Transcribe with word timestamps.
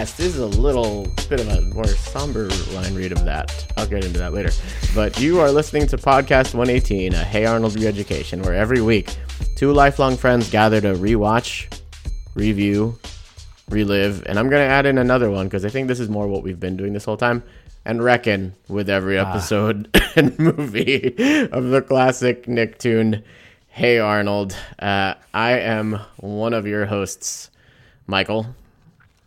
podcast. 0.00 0.16
This 0.16 0.34
is 0.34 0.38
a 0.38 0.46
little 0.46 1.06
bit 1.28 1.40
of 1.40 1.48
a 1.48 1.60
more 1.74 1.86
somber 1.86 2.48
line 2.72 2.94
read 2.94 3.12
of 3.12 3.24
that. 3.24 3.66
I'll 3.76 3.86
get 3.86 4.04
into 4.04 4.18
that 4.18 4.32
later. 4.32 4.50
But 4.94 5.20
you 5.20 5.40
are 5.40 5.50
listening 5.50 5.86
to 5.88 5.96
Podcast 5.96 6.54
118, 6.54 7.14
a 7.14 7.16
Hey 7.18 7.44
Arnold 7.44 7.74
Reeducation, 7.74 8.44
where 8.44 8.54
every 8.54 8.80
week 8.80 9.14
two 9.56 9.72
lifelong 9.72 10.16
friends 10.16 10.50
gather 10.50 10.80
to 10.80 10.94
rewatch, 10.94 11.80
review, 12.34 12.98
relive, 13.68 14.24
and 14.26 14.38
I'm 14.38 14.48
going 14.48 14.66
to 14.66 14.72
add 14.72 14.86
in 14.86 14.98
another 14.98 15.30
one 15.30 15.46
because 15.46 15.64
I 15.64 15.68
think 15.68 15.88
this 15.88 16.00
is 16.00 16.08
more 16.08 16.26
what 16.26 16.42
we've 16.42 16.60
been 16.60 16.76
doing 16.76 16.92
this 16.92 17.04
whole 17.04 17.16
time, 17.16 17.42
and 17.84 18.02
reckon 18.02 18.54
with 18.68 18.88
every 18.88 19.18
episode 19.18 19.88
and 20.16 20.38
movie 20.38 21.14
of 21.52 21.68
the 21.68 21.82
classic 21.86 22.46
Nicktoon, 22.46 23.22
Hey 23.68 23.98
Arnold. 23.98 24.56
Uh, 24.78 25.14
I 25.34 25.58
am 25.58 26.00
one 26.16 26.54
of 26.54 26.66
your 26.66 26.86
hosts, 26.86 27.50
Michael. 28.06 28.54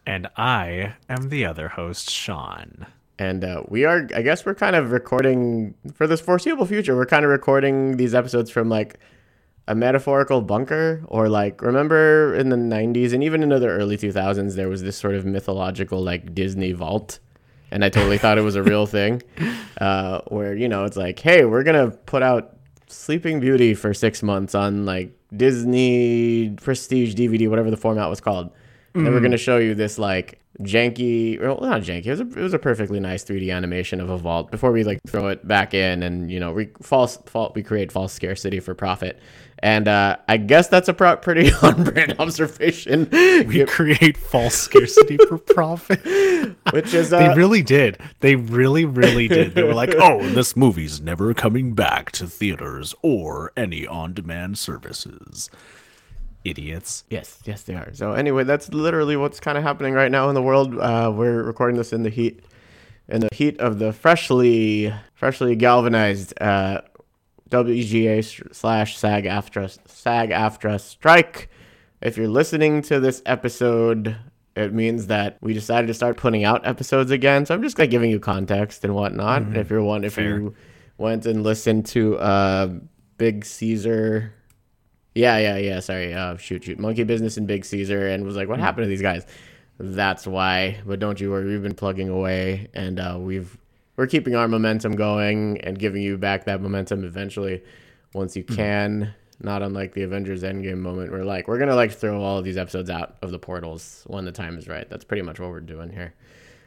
And 0.05 0.27
I 0.35 0.95
am 1.09 1.29
the 1.29 1.45
other 1.45 1.69
host, 1.69 2.09
Sean. 2.09 2.85
And 3.19 3.43
uh, 3.43 3.63
we 3.67 3.85
are, 3.85 4.09
I 4.15 4.21
guess, 4.21 4.45
we're 4.45 4.55
kind 4.55 4.75
of 4.75 4.91
recording 4.91 5.75
for 5.93 6.07
this 6.07 6.19
foreseeable 6.19 6.65
future. 6.65 6.95
We're 6.95 7.05
kind 7.05 7.23
of 7.23 7.31
recording 7.31 7.97
these 7.97 8.13
episodes 8.13 8.49
from 8.49 8.69
like 8.69 8.99
a 9.67 9.75
metaphorical 9.75 10.41
bunker, 10.41 11.03
or 11.07 11.29
like, 11.29 11.61
remember 11.61 12.35
in 12.35 12.49
the 12.49 12.57
90s 12.57 13.13
and 13.13 13.23
even 13.23 13.43
into 13.43 13.59
the 13.59 13.67
early 13.67 13.97
2000s, 13.97 14.55
there 14.55 14.67
was 14.67 14.83
this 14.83 14.97
sort 14.97 15.15
of 15.15 15.25
mythological 15.25 16.03
like 16.03 16.35
Disney 16.35 16.73
vault. 16.73 17.19
And 17.71 17.85
I 17.85 17.89
totally 17.89 18.17
thought 18.17 18.37
it 18.37 18.41
was 18.41 18.55
a 18.55 18.63
real 18.63 18.85
thing 18.85 19.23
uh, 19.79 20.21
where, 20.27 20.53
you 20.53 20.67
know, 20.67 20.83
it's 20.83 20.97
like, 20.97 21.17
hey, 21.19 21.45
we're 21.45 21.63
going 21.63 21.89
to 21.89 21.95
put 21.95 22.23
out 22.23 22.57
Sleeping 22.87 23.39
Beauty 23.39 23.73
for 23.73 23.93
six 23.93 24.21
months 24.21 24.53
on 24.53 24.85
like 24.85 25.17
Disney 25.35 26.49
Prestige 26.61 27.15
DVD, 27.15 27.49
whatever 27.49 27.71
the 27.71 27.77
format 27.77 28.09
was 28.09 28.19
called. 28.19 28.51
And 28.95 29.05
we're 29.05 29.19
going 29.19 29.31
to 29.31 29.37
show 29.37 29.57
you 29.57 29.73
this 29.73 29.97
like 29.97 30.39
janky, 30.61 31.41
well, 31.41 31.59
not 31.61 31.81
janky. 31.81 32.05
It 32.05 32.11
was, 32.11 32.19
a, 32.19 32.27
it 32.27 32.35
was 32.43 32.53
a 32.53 32.59
perfectly 32.59 32.99
nice 32.99 33.23
3D 33.23 33.51
animation 33.51 33.99
of 33.99 34.09
a 34.09 34.17
vault 34.17 34.51
before 34.51 34.71
we 34.71 34.83
like 34.83 34.99
throw 35.07 35.27
it 35.29 35.47
back 35.47 35.73
in 35.73 36.03
and 36.03 36.29
you 36.29 36.39
know 36.39 36.53
we 36.53 36.69
false 36.81 37.17
fault 37.25 37.55
we 37.55 37.63
create 37.63 37.91
false 37.91 38.13
scarcity 38.13 38.59
for 38.59 38.75
profit. 38.75 39.19
And 39.59 39.87
uh, 39.87 40.17
I 40.27 40.37
guess 40.37 40.67
that's 40.67 40.89
a 40.89 40.93
pro- 40.93 41.15
pretty 41.15 41.49
on 41.63 41.85
brand 41.85 42.15
observation, 42.19 43.07
We 43.47 43.63
create 43.65 44.17
false 44.17 44.55
scarcity 44.55 45.17
for 45.29 45.37
profit. 45.53 46.01
which 46.71 46.93
is 46.93 47.11
they 47.11 47.27
uh, 47.27 47.35
really 47.35 47.63
did. 47.63 47.97
They 48.19 48.35
really, 48.35 48.83
really 48.83 49.29
did. 49.29 49.55
They 49.55 49.63
were 49.63 49.73
like, 49.73 49.95
oh, 49.97 50.21
this 50.29 50.57
movie's 50.57 50.99
never 50.99 51.33
coming 51.33 51.73
back 51.75 52.11
to 52.13 52.27
theaters 52.27 52.93
or 53.01 53.53
any 53.55 53.87
on 53.87 54.13
demand 54.13 54.57
services. 54.57 55.49
Idiots. 56.45 57.03
Yes, 57.09 57.39
yes, 57.45 57.63
they 57.63 57.75
are. 57.75 57.93
So 57.93 58.13
anyway, 58.13 58.43
that's 58.43 58.69
literally 58.73 59.15
what's 59.15 59.39
kind 59.39 59.57
of 59.57 59.63
happening 59.63 59.93
right 59.93 60.11
now 60.11 60.29
in 60.29 60.35
the 60.35 60.41
world. 60.41 60.77
Uh, 60.77 61.11
we're 61.15 61.43
recording 61.43 61.77
this 61.77 61.93
in 61.93 62.03
the 62.03 62.09
heat, 62.09 62.43
in 63.07 63.21
the 63.21 63.29
heat 63.31 63.59
of 63.59 63.79
the 63.79 63.93
freshly, 63.93 64.93
freshly 65.13 65.55
galvanized 65.55 66.33
uh, 66.41 66.81
WGA 67.49 68.53
slash 68.53 68.97
SAG 68.97 69.25
AFTRA 69.25 69.77
SAG 69.87 70.31
AFTRA 70.31 70.81
strike. 70.81 71.49
If 72.01 72.17
you're 72.17 72.27
listening 72.27 72.81
to 72.83 72.99
this 72.99 73.21
episode, 73.25 74.17
it 74.55 74.73
means 74.73 75.07
that 75.07 75.37
we 75.41 75.53
decided 75.53 75.87
to 75.87 75.93
start 75.93 76.17
putting 76.17 76.43
out 76.43 76.65
episodes 76.65 77.11
again. 77.11 77.45
So 77.45 77.55
I'm 77.55 77.61
just 77.61 77.79
like 77.79 77.89
giving 77.89 78.11
you 78.11 78.19
context 78.19 78.83
and 78.83 78.93
whatnot. 78.93 79.55
If 79.55 79.69
you're 79.69 79.83
one, 79.83 80.03
if 80.03 80.15
Fair. 80.15 80.25
you 80.25 80.55
went 80.97 81.25
and 81.25 81.43
listened 81.43 81.85
to 81.87 82.17
uh, 82.17 82.73
Big 83.17 83.45
Caesar. 83.45 84.33
Yeah, 85.15 85.37
yeah, 85.37 85.57
yeah. 85.57 85.79
Sorry. 85.79 86.13
Uh, 86.13 86.37
shoot, 86.37 86.63
shoot. 86.63 86.79
Monkey 86.79 87.03
Business 87.03 87.37
and 87.37 87.45
Big 87.47 87.65
Caesar, 87.65 88.07
and 88.07 88.25
was 88.25 88.35
like, 88.35 88.47
what 88.47 88.59
happened 88.59 88.85
to 88.85 88.89
these 88.89 89.01
guys? 89.01 89.25
That's 89.79 90.25
why. 90.25 90.81
But 90.85 90.99
don't 90.99 91.19
you 91.19 91.29
worry. 91.31 91.45
We've 91.45 91.61
been 91.61 91.75
plugging 91.75 92.09
away, 92.09 92.69
and 92.73 92.99
uh, 92.99 93.17
we've 93.19 93.57
we're 93.95 94.07
keeping 94.07 94.35
our 94.35 94.47
momentum 94.47 94.93
going 94.95 95.61
and 95.61 95.77
giving 95.77 96.01
you 96.01 96.17
back 96.17 96.45
that 96.45 96.61
momentum 96.61 97.03
eventually, 97.03 97.63
once 98.13 98.35
you 98.35 98.43
can. 98.43 99.13
Not 99.39 99.61
unlike 99.61 99.93
the 99.93 100.03
Avengers 100.03 100.41
Endgame 100.43 100.77
moment, 100.77 101.11
where 101.11 101.25
like 101.25 101.47
we're 101.47 101.57
gonna 101.59 101.75
like 101.75 101.91
throw 101.91 102.21
all 102.21 102.37
of 102.37 102.45
these 102.45 102.55
episodes 102.57 102.89
out 102.89 103.17
of 103.21 103.31
the 103.31 103.39
portals 103.39 104.03
when 104.07 104.25
the 104.25 104.31
time 104.31 104.57
is 104.57 104.67
right. 104.67 104.89
That's 104.89 105.03
pretty 105.03 105.21
much 105.23 105.39
what 105.39 105.49
we're 105.49 105.59
doing 105.59 105.89
here. 105.91 106.13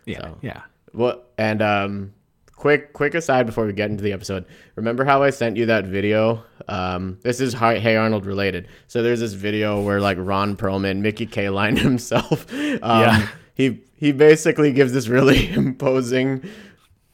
Yeah. 0.05 0.21
So- 0.21 0.39
Yeah. 0.43 0.63
Well, 0.93 1.23
and 1.39 1.63
um, 1.63 2.13
quick 2.57 2.93
quick 2.93 3.15
aside 3.15 3.47
before 3.47 3.67
we 3.67 3.73
get 3.73 3.91
into 3.91 4.03
the 4.03 4.13
episode. 4.13 4.45
Remember 4.75 5.05
how 5.05 5.23
I 5.23 5.31
sent 5.31 5.57
you 5.57 5.67
that 5.67 5.85
video? 5.85 6.43
Um, 6.69 7.19
this 7.23 7.41
is 7.41 7.55
Hey 7.55 7.97
Arnold 7.97 8.27
related. 8.27 8.69
So 8.89 9.03
there's 9.03 9.21
this 9.21 9.35
video 9.35 9.81
where 9.83 10.01
like 10.01 10.17
Ron 10.21 10.57
Perlman, 10.57 10.99
Mickey 11.01 11.27
Kaline 11.27 11.79
himself, 11.89 12.53
um, 12.53 12.81
Yeah. 12.83 13.29
he 13.55 13.81
he 13.97 14.13
basically 14.13 14.73
gives 14.73 14.93
this 14.93 15.09
really 15.09 15.53
imposing 15.53 16.43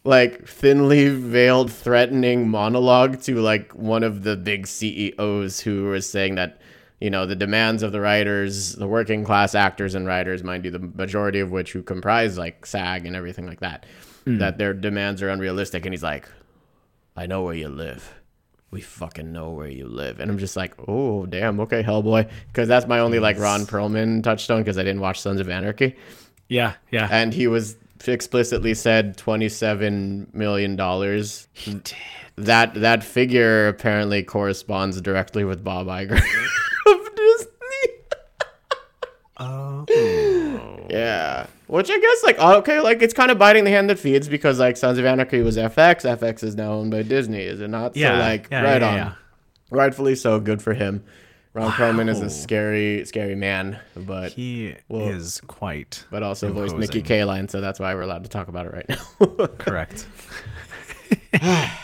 like 0.04 0.46
thinly 0.48 1.08
veiled 1.08 1.70
threatening 1.70 2.48
monologue 2.48 3.20
to 3.22 3.36
like 3.40 3.72
one 3.72 4.02
of 4.02 4.24
the 4.24 4.36
big 4.36 4.66
CEOs 4.66 5.60
who 5.60 5.84
was 5.84 6.08
saying 6.10 6.34
that 6.34 6.60
you 7.00 7.08
know 7.08 7.24
the 7.24 7.36
demands 7.36 7.84
of 7.84 7.92
the 7.92 8.00
writers 8.00 8.74
the 8.74 8.86
working 8.88 9.22
class 9.22 9.54
actors 9.54 9.94
and 9.94 10.04
writers 10.06 10.42
mind 10.42 10.64
you 10.64 10.72
the 10.72 10.80
majority 10.80 11.38
of 11.38 11.52
which 11.52 11.72
who 11.72 11.82
comprise 11.84 12.36
like 12.36 12.66
SAG 12.66 13.06
and 13.06 13.14
everything 13.14 13.46
like 13.46 13.60
that 13.60 13.86
Mm. 14.26 14.38
that 14.38 14.56
their 14.58 14.72
demands 14.72 15.20
are 15.22 15.28
unrealistic 15.28 15.84
and 15.84 15.92
he's 15.92 16.02
like 16.02 16.28
I 17.16 17.26
know 17.26 17.42
where 17.42 17.54
you 17.54 17.68
live. 17.68 18.14
We 18.70 18.80
fucking 18.80 19.32
know 19.32 19.50
where 19.50 19.68
you 19.68 19.86
live. 19.86 20.18
And 20.20 20.30
I'm 20.30 20.38
just 20.38 20.56
like 20.56 20.74
oh 20.88 21.26
damn 21.26 21.60
okay 21.60 21.82
Hellboy. 21.82 22.30
Because 22.46 22.68
that's 22.68 22.86
my 22.86 23.00
only 23.00 23.18
like 23.18 23.38
Ron 23.38 23.62
Perlman 23.62 24.22
touchstone 24.22 24.62
because 24.62 24.78
I 24.78 24.82
didn't 24.82 25.00
watch 25.00 25.20
Sons 25.20 25.40
of 25.40 25.48
Anarchy. 25.48 25.96
Yeah. 26.48 26.74
Yeah. 26.90 27.08
and 27.10 27.32
he 27.34 27.46
was 27.48 27.76
explicitly 28.06 28.74
said 28.74 29.16
27 29.16 30.30
million 30.32 30.74
dollars. 30.76 31.48
He 31.52 31.74
did. 31.74 31.94
that 32.36 32.74
that 32.74 33.04
figure 33.04 33.68
apparently 33.68 34.22
corresponds 34.22 35.00
directly 35.00 35.44
with 35.44 35.62
bob 35.62 35.86
Iger. 35.88 36.20
Of 36.86 37.14
disney. 37.14 37.94
Oh. 39.38 40.86
yeah 40.90 41.46
which 41.72 41.90
i 41.90 41.98
guess 41.98 42.22
like 42.24 42.36
oh, 42.38 42.58
okay 42.58 42.80
like 42.80 43.00
it's 43.02 43.14
kind 43.14 43.30
of 43.30 43.38
biting 43.38 43.64
the 43.64 43.70
hand 43.70 43.88
that 43.90 43.98
feeds 43.98 44.28
because 44.28 44.58
like 44.58 44.76
sons 44.76 44.98
of 44.98 45.04
anarchy 45.04 45.40
was 45.40 45.56
fx 45.56 46.04
fx 46.18 46.42
is 46.44 46.54
now 46.54 46.72
owned 46.72 46.90
by 46.90 47.02
disney 47.02 47.40
is 47.42 47.60
it 47.60 47.68
not 47.68 47.96
Yeah. 47.96 48.12
so 48.14 48.18
like 48.18 48.48
yeah, 48.50 48.62
right 48.62 48.82
yeah, 48.82 48.88
on 48.88 48.94
yeah. 48.96 49.12
rightfully 49.70 50.14
so 50.14 50.38
good 50.40 50.60
for 50.62 50.74
him 50.74 51.02
ron 51.54 51.70
perlman 51.72 52.08
is 52.08 52.20
a 52.20 52.30
scary 52.30 53.04
scary 53.04 53.34
man 53.34 53.78
but 53.96 54.32
He 54.32 54.74
Well- 54.88 55.08
is 55.08 55.40
quite 55.46 56.04
but 56.10 56.22
also 56.22 56.52
voiced 56.52 56.76
mickey 56.76 56.98
imposing. 57.00 57.26
kaline 57.26 57.50
so 57.50 57.60
that's 57.60 57.80
why 57.80 57.94
we're 57.94 58.02
allowed 58.02 58.24
to 58.24 58.30
talk 58.30 58.48
about 58.48 58.66
it 58.66 58.72
right 58.72 58.88
now 58.88 59.46
correct. 59.58 60.06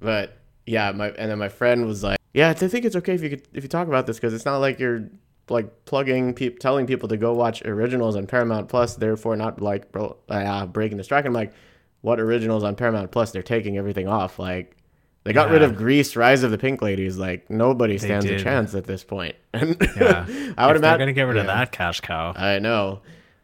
But 0.00 0.38
yeah, 0.66 0.92
my 0.92 1.08
and 1.10 1.30
then 1.30 1.38
my 1.38 1.48
friend 1.50 1.84
was 1.86 2.02
like, 2.02 2.18
"Yeah, 2.32 2.48
I 2.48 2.54
think 2.54 2.84
it's 2.84 2.96
okay 2.96 3.14
if 3.14 3.22
you 3.22 3.30
could 3.30 3.46
if 3.52 3.62
you 3.62 3.68
talk 3.68 3.86
about 3.86 4.06
this 4.06 4.16
because 4.16 4.32
it's 4.32 4.44
not 4.46 4.58
like 4.58 4.78
you're 4.78 5.08
like 5.50 5.84
plugging 5.84 6.34
pe- 6.34 6.50
telling 6.50 6.86
people 6.86 7.08
to 7.08 7.16
go 7.16 7.32
watch 7.34 7.62
originals 7.64 8.16
on 8.16 8.26
Paramount 8.26 8.68
Plus, 8.68 8.96
therefore 8.96 9.36
not 9.36 9.60
like 9.60 9.92
bro- 9.92 10.16
uh, 10.28 10.66
breaking 10.66 10.96
the 10.98 11.04
strike." 11.04 11.24
I'm 11.24 11.32
like, 11.32 11.52
"What 12.00 12.20
originals 12.20 12.64
on 12.64 12.76
Paramount 12.76 13.10
Plus? 13.10 13.30
They're 13.32 13.42
taking 13.42 13.76
everything 13.76 14.08
off. 14.08 14.38
Like, 14.38 14.76
they 15.24 15.32
got 15.32 15.50
rid 15.50 15.62
of 15.62 15.76
Grease, 15.76 16.16
Rise 16.16 16.42
of 16.42 16.50
the 16.50 16.58
Pink 16.58 16.80
Ladies. 16.80 17.18
Like, 17.18 17.50
nobody 17.50 17.98
stands 17.98 18.24
a 18.26 18.38
chance 18.38 18.74
at 18.74 18.84
this 18.84 19.04
point." 19.04 19.36
And 19.52 19.76
Yeah. 19.96 20.24
I 20.56 20.66
would 20.66 20.76
if 20.76 20.82
they're 20.82 20.90
imagine 20.90 20.98
gonna 21.00 21.12
get 21.12 21.22
rid 21.24 21.36
of 21.36 21.46
that 21.46 21.72
cash 21.72 22.00
cow. 22.00 22.32
I 22.36 22.58
know. 22.58 23.00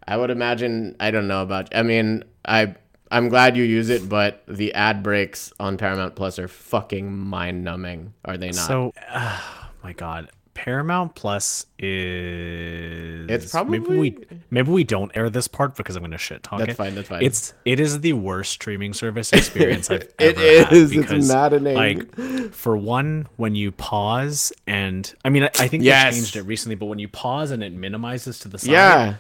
I 0.09 0.17
would 0.17 0.31
imagine. 0.31 0.97
I 1.01 1.11
don't 1.11 1.27
know 1.29 1.43
about. 1.43 1.75
I 1.75 1.83
mean, 1.83 2.25
I 2.45 2.75
I'm 3.11 3.29
glad 3.29 3.57
you 3.57 3.65
use 3.65 3.89
it, 3.89 4.09
but 4.09 4.43
the 4.49 4.75
ad 4.75 5.03
breaks 5.03 5.53
on 5.61 5.77
Paramount 5.77 6.17
Plus 6.17 6.39
are 6.39 6.49
fucking 6.49 7.13
mind 7.17 7.63
numbing. 7.63 8.15
Are 8.25 8.37
they 8.37 8.49
not? 8.49 8.67
So, 8.67 8.93
oh 9.15 9.69
my 9.83 9.93
God, 9.93 10.31
Paramount 10.57 11.15
Plus 11.15 11.67
is. 11.79 13.29
It's 13.31 13.55
maybe 13.55 13.79
probably- 13.85 13.99
we 13.99 14.19
maybe 14.51 14.71
we 14.71 14.85
don't 14.85 15.13
air 15.15 15.29
this 15.31 15.47
part 15.49 15.77
because 15.77 15.97
I'm 15.97 16.03
going 16.03 16.11
to 16.13 16.19
shit 16.19 16.43
talk 16.43 16.59
That's 16.61 16.73
it. 16.73 16.77
fine, 16.77 16.95
that's 16.95 17.09
fine. 17.09 17.23
It's 17.23 17.53
it 17.65 17.79
is 17.79 18.01
the 18.01 18.15
worst 18.15 18.53
streaming 18.53 18.95
service 18.95 19.33
experience 19.35 19.91
I've 19.91 20.03
It 20.03 20.15
ever 20.19 20.41
had 20.41 20.73
is, 20.73 20.91
it's 20.93 21.01
because, 21.03 21.29
maddening. 21.29 21.75
Like 21.75 22.53
for 22.53 22.77
one, 22.77 23.29
when 23.37 23.55
you 23.55 23.71
pause 23.71 24.53
and 24.67 25.13
I 25.25 25.29
mean 25.29 25.45
I, 25.45 25.51
I 25.59 25.69
think 25.69 25.85
Yes. 25.85 26.15
they 26.15 26.21
changed 26.21 26.37
it 26.37 26.43
recently, 26.43 26.75
but 26.77 26.87
when 26.87 26.99
you 26.99 27.09
pause 27.09 27.51
and 27.51 27.63
it 27.63 27.73
minimizes 27.73 28.39
to 28.41 28.49
the 28.49 28.59
side, 28.59 28.71
yeah, 28.71 29.15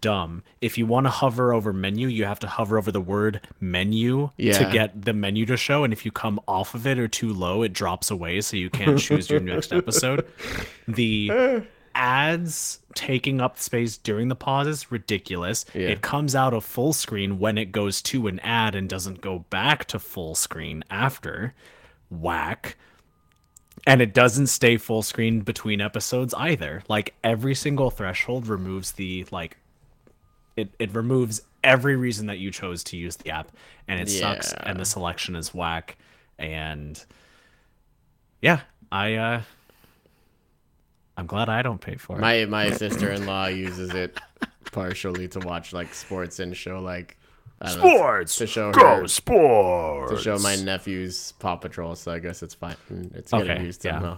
dumb. 0.00 0.42
If 0.60 0.76
you 0.78 0.86
want 0.86 1.06
to 1.06 1.10
hover 1.10 1.52
over 1.52 1.72
menu, 1.72 2.08
you 2.08 2.24
have 2.24 2.38
to 2.40 2.46
hover 2.46 2.78
over 2.78 2.90
the 2.92 3.00
word 3.00 3.40
menu 3.60 4.30
Yeah. 4.36 4.58
to 4.58 4.70
get 4.72 5.04
the 5.04 5.12
menu 5.12 5.46
to 5.46 5.56
show. 5.56 5.84
And 5.84 5.92
if 5.92 6.04
you 6.04 6.10
come 6.12 6.40
off 6.46 6.74
of 6.74 6.86
it 6.86 6.98
or 6.98 7.08
too 7.08 7.32
low, 7.32 7.62
it 7.62 7.72
drops 7.72 8.10
away 8.10 8.40
so 8.40 8.56
you 8.56 8.70
can't 8.70 8.98
choose 8.98 9.28
your 9.30 9.40
next 9.40 9.72
episode. 9.72 10.26
The 10.86 11.62
ads 11.94 12.80
taking 12.94 13.40
up 13.40 13.58
space 13.58 13.96
during 13.96 14.28
the 14.28 14.36
pause 14.36 14.66
is 14.66 14.92
ridiculous. 14.92 15.64
Yeah. 15.74 15.88
It 15.88 16.02
comes 16.02 16.34
out 16.34 16.52
of 16.54 16.64
full 16.64 16.92
screen 16.92 17.38
when 17.38 17.56
it 17.58 17.72
goes 17.72 18.02
to 18.02 18.26
an 18.26 18.38
ad 18.40 18.74
and 18.74 18.88
doesn't 18.88 19.20
go 19.20 19.40
back 19.50 19.86
to 19.86 19.98
full 19.98 20.34
screen 20.34 20.84
after. 20.90 21.54
Whack 22.10 22.76
and 23.86 24.00
it 24.00 24.14
doesn't 24.14 24.46
stay 24.46 24.76
full 24.76 25.02
screen 25.02 25.40
between 25.40 25.80
episodes 25.80 26.32
either 26.34 26.82
like 26.88 27.14
every 27.22 27.54
single 27.54 27.90
threshold 27.90 28.46
removes 28.46 28.92
the 28.92 29.26
like 29.30 29.56
it 30.56 30.74
it 30.78 30.94
removes 30.94 31.42
every 31.62 31.96
reason 31.96 32.26
that 32.26 32.38
you 32.38 32.50
chose 32.50 32.82
to 32.84 32.96
use 32.96 33.16
the 33.16 33.30
app, 33.30 33.50
and 33.88 34.00
it 34.00 34.08
sucks, 34.08 34.52
and 34.52 34.78
the 34.78 34.84
selection 34.84 35.36
is 35.36 35.54
whack, 35.54 35.96
and 36.38 37.04
yeah, 38.40 38.60
I 38.90 39.14
uh, 39.14 39.42
I'm 41.16 41.26
glad 41.26 41.48
I 41.48 41.62
don't 41.62 41.80
pay 41.80 41.96
for 41.96 42.16
it. 42.16 42.20
My 42.20 42.44
my 42.46 42.70
sister 42.72 43.10
in 43.10 43.26
law 43.26 43.46
uses 43.46 43.90
it 43.94 44.18
partially 44.72 45.28
to 45.28 45.38
watch 45.40 45.72
like 45.72 45.94
sports 45.94 46.38
and 46.38 46.56
show 46.56 46.80
like 46.80 47.16
don't 47.62 47.78
know, 47.78 47.88
sports 47.96 48.36
to 48.36 48.46
show 48.46 48.70
go 48.72 49.00
her- 49.00 49.08
sports 49.08 50.12
to 50.12 50.18
show 50.20 50.38
my 50.38 50.56
nephew's 50.56 51.32
Paw 51.38 51.56
Patrol. 51.56 51.94
So 51.96 52.12
I 52.12 52.18
guess 52.18 52.42
it's 52.42 52.54
fine. 52.54 52.76
It's 53.14 53.32
getting 53.32 53.50
Okay, 53.50 53.64
used 53.64 53.80
to 53.82 53.88
yeah. 53.88 54.16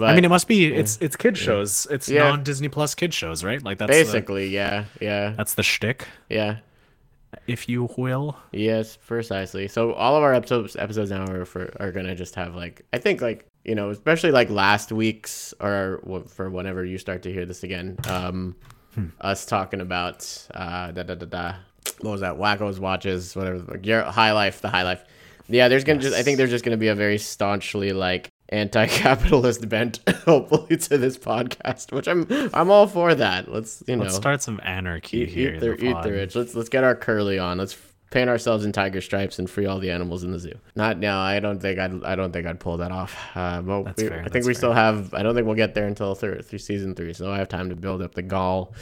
Now. 0.00 0.06
But 0.06 0.12
I 0.12 0.14
mean, 0.16 0.24
it 0.24 0.28
must 0.28 0.48
be 0.48 0.72
it's 0.72 0.98
it's 1.00 1.16
kid 1.16 1.36
shows. 1.38 1.86
It's 1.90 2.08
Yeah. 2.08 2.30
non 2.30 2.42
Disney 2.42 2.68
Plus 2.68 2.94
kid 2.94 3.12
shows, 3.14 3.44
right? 3.44 3.62
Like 3.62 3.78
that's 3.78 3.90
the, 3.90 4.02
basically, 4.04 4.48
yeah, 4.48 4.84
yeah, 5.00 5.34
that's 5.36 5.54
the 5.54 5.62
shtick, 5.62 6.06
yeah. 6.28 6.58
if 7.46 7.68
you 7.68 7.88
will. 7.96 8.36
Yes, 8.52 8.96
precisely. 8.96 9.68
So 9.68 9.92
all 9.92 10.16
of 10.16 10.22
our 10.22 10.34
episodes 10.34 10.76
episodes 10.76 11.10
now 11.10 11.24
are 11.26 11.44
for 11.44 11.72
are 11.80 11.92
gonna 11.92 12.14
just 12.14 12.34
have 12.34 12.54
like 12.54 12.82
I 12.92 12.98
think 12.98 13.20
like 13.20 13.46
you 13.64 13.74
know 13.74 13.90
especially 13.90 14.30
like 14.30 14.50
last 14.50 14.90
week's 14.90 15.54
or 15.60 16.00
for 16.28 16.50
whenever 16.50 16.84
you 16.84 16.98
start 16.98 17.22
to 17.24 17.32
hear 17.32 17.46
this 17.46 17.62
again, 17.62 17.96
um, 18.08 18.56
us 19.20 19.44
talking 19.46 19.80
about 19.80 20.26
uh 20.54 20.90
da 20.92 21.02
da 21.02 21.14
da 21.14 21.26
da. 21.26 21.54
What 22.00 22.12
was 22.12 22.20
that? 22.22 22.36
Wacko's 22.36 22.80
watches, 22.80 23.36
whatever. 23.36 23.58
Like 23.58 23.84
your 23.86 24.02
high 24.02 24.32
life, 24.32 24.60
the 24.60 24.68
high 24.70 24.84
life. 24.84 25.04
Yeah, 25.48 25.68
there's 25.68 25.84
gonna 25.84 26.00
just 26.00 26.16
I 26.16 26.22
think 26.22 26.36
there's 26.38 26.50
just 26.50 26.64
gonna 26.64 26.76
be 26.76 26.88
a 26.88 26.94
very 26.94 27.18
staunchly 27.18 27.92
like 27.92 28.29
anti-capitalist 28.50 29.68
bent 29.68 30.00
hopefully 30.24 30.76
to 30.76 30.98
this 30.98 31.16
podcast, 31.16 31.92
which 31.92 32.08
I'm 32.08 32.26
I'm 32.52 32.70
all 32.70 32.86
for 32.86 33.14
that. 33.14 33.50
Let's 33.50 33.82
you 33.86 33.96
know 33.96 34.04
Let's 34.04 34.16
start 34.16 34.42
some 34.42 34.60
anarchy 34.62 35.18
eat, 35.18 35.28
here. 35.30 35.54
eat 35.54 35.60
the, 35.60 35.72
eat 35.84 36.02
the 36.02 36.12
rich. 36.12 36.34
Let's 36.34 36.54
let's 36.54 36.68
get 36.68 36.84
our 36.84 36.94
curly 36.94 37.38
on. 37.38 37.58
Let's 37.58 37.76
paint 38.10 38.28
ourselves 38.28 38.64
in 38.64 38.72
tiger 38.72 39.00
stripes 39.00 39.38
and 39.38 39.48
free 39.48 39.66
all 39.66 39.78
the 39.78 39.90
animals 39.90 40.24
in 40.24 40.32
the 40.32 40.38
zoo. 40.38 40.58
Not 40.74 40.98
now. 40.98 41.20
I 41.20 41.38
don't 41.40 41.60
think 41.60 41.78
I'd 41.78 42.02
I 42.04 42.16
don't 42.16 42.32
think 42.32 42.46
I'd 42.46 42.58
pull 42.58 42.76
that 42.78 42.90
off. 42.90 43.16
Uh, 43.36 43.62
but 43.62 43.84
That's 43.84 44.02
we, 44.02 44.08
fair, 44.08 44.18
I 44.18 44.22
think 44.22 44.32
that's 44.32 44.46
we 44.46 44.52
fair. 44.52 44.58
still 44.58 44.72
have. 44.72 45.14
I 45.14 45.22
don't 45.22 45.34
think 45.34 45.46
we'll 45.46 45.54
get 45.56 45.74
there 45.74 45.86
until 45.86 46.14
third 46.14 46.44
through 46.44 46.58
season 46.58 46.94
three. 46.94 47.12
So 47.12 47.30
I 47.30 47.38
have 47.38 47.48
time 47.48 47.68
to 47.70 47.76
build 47.76 48.02
up 48.02 48.14
the 48.14 48.22
gall. 48.22 48.74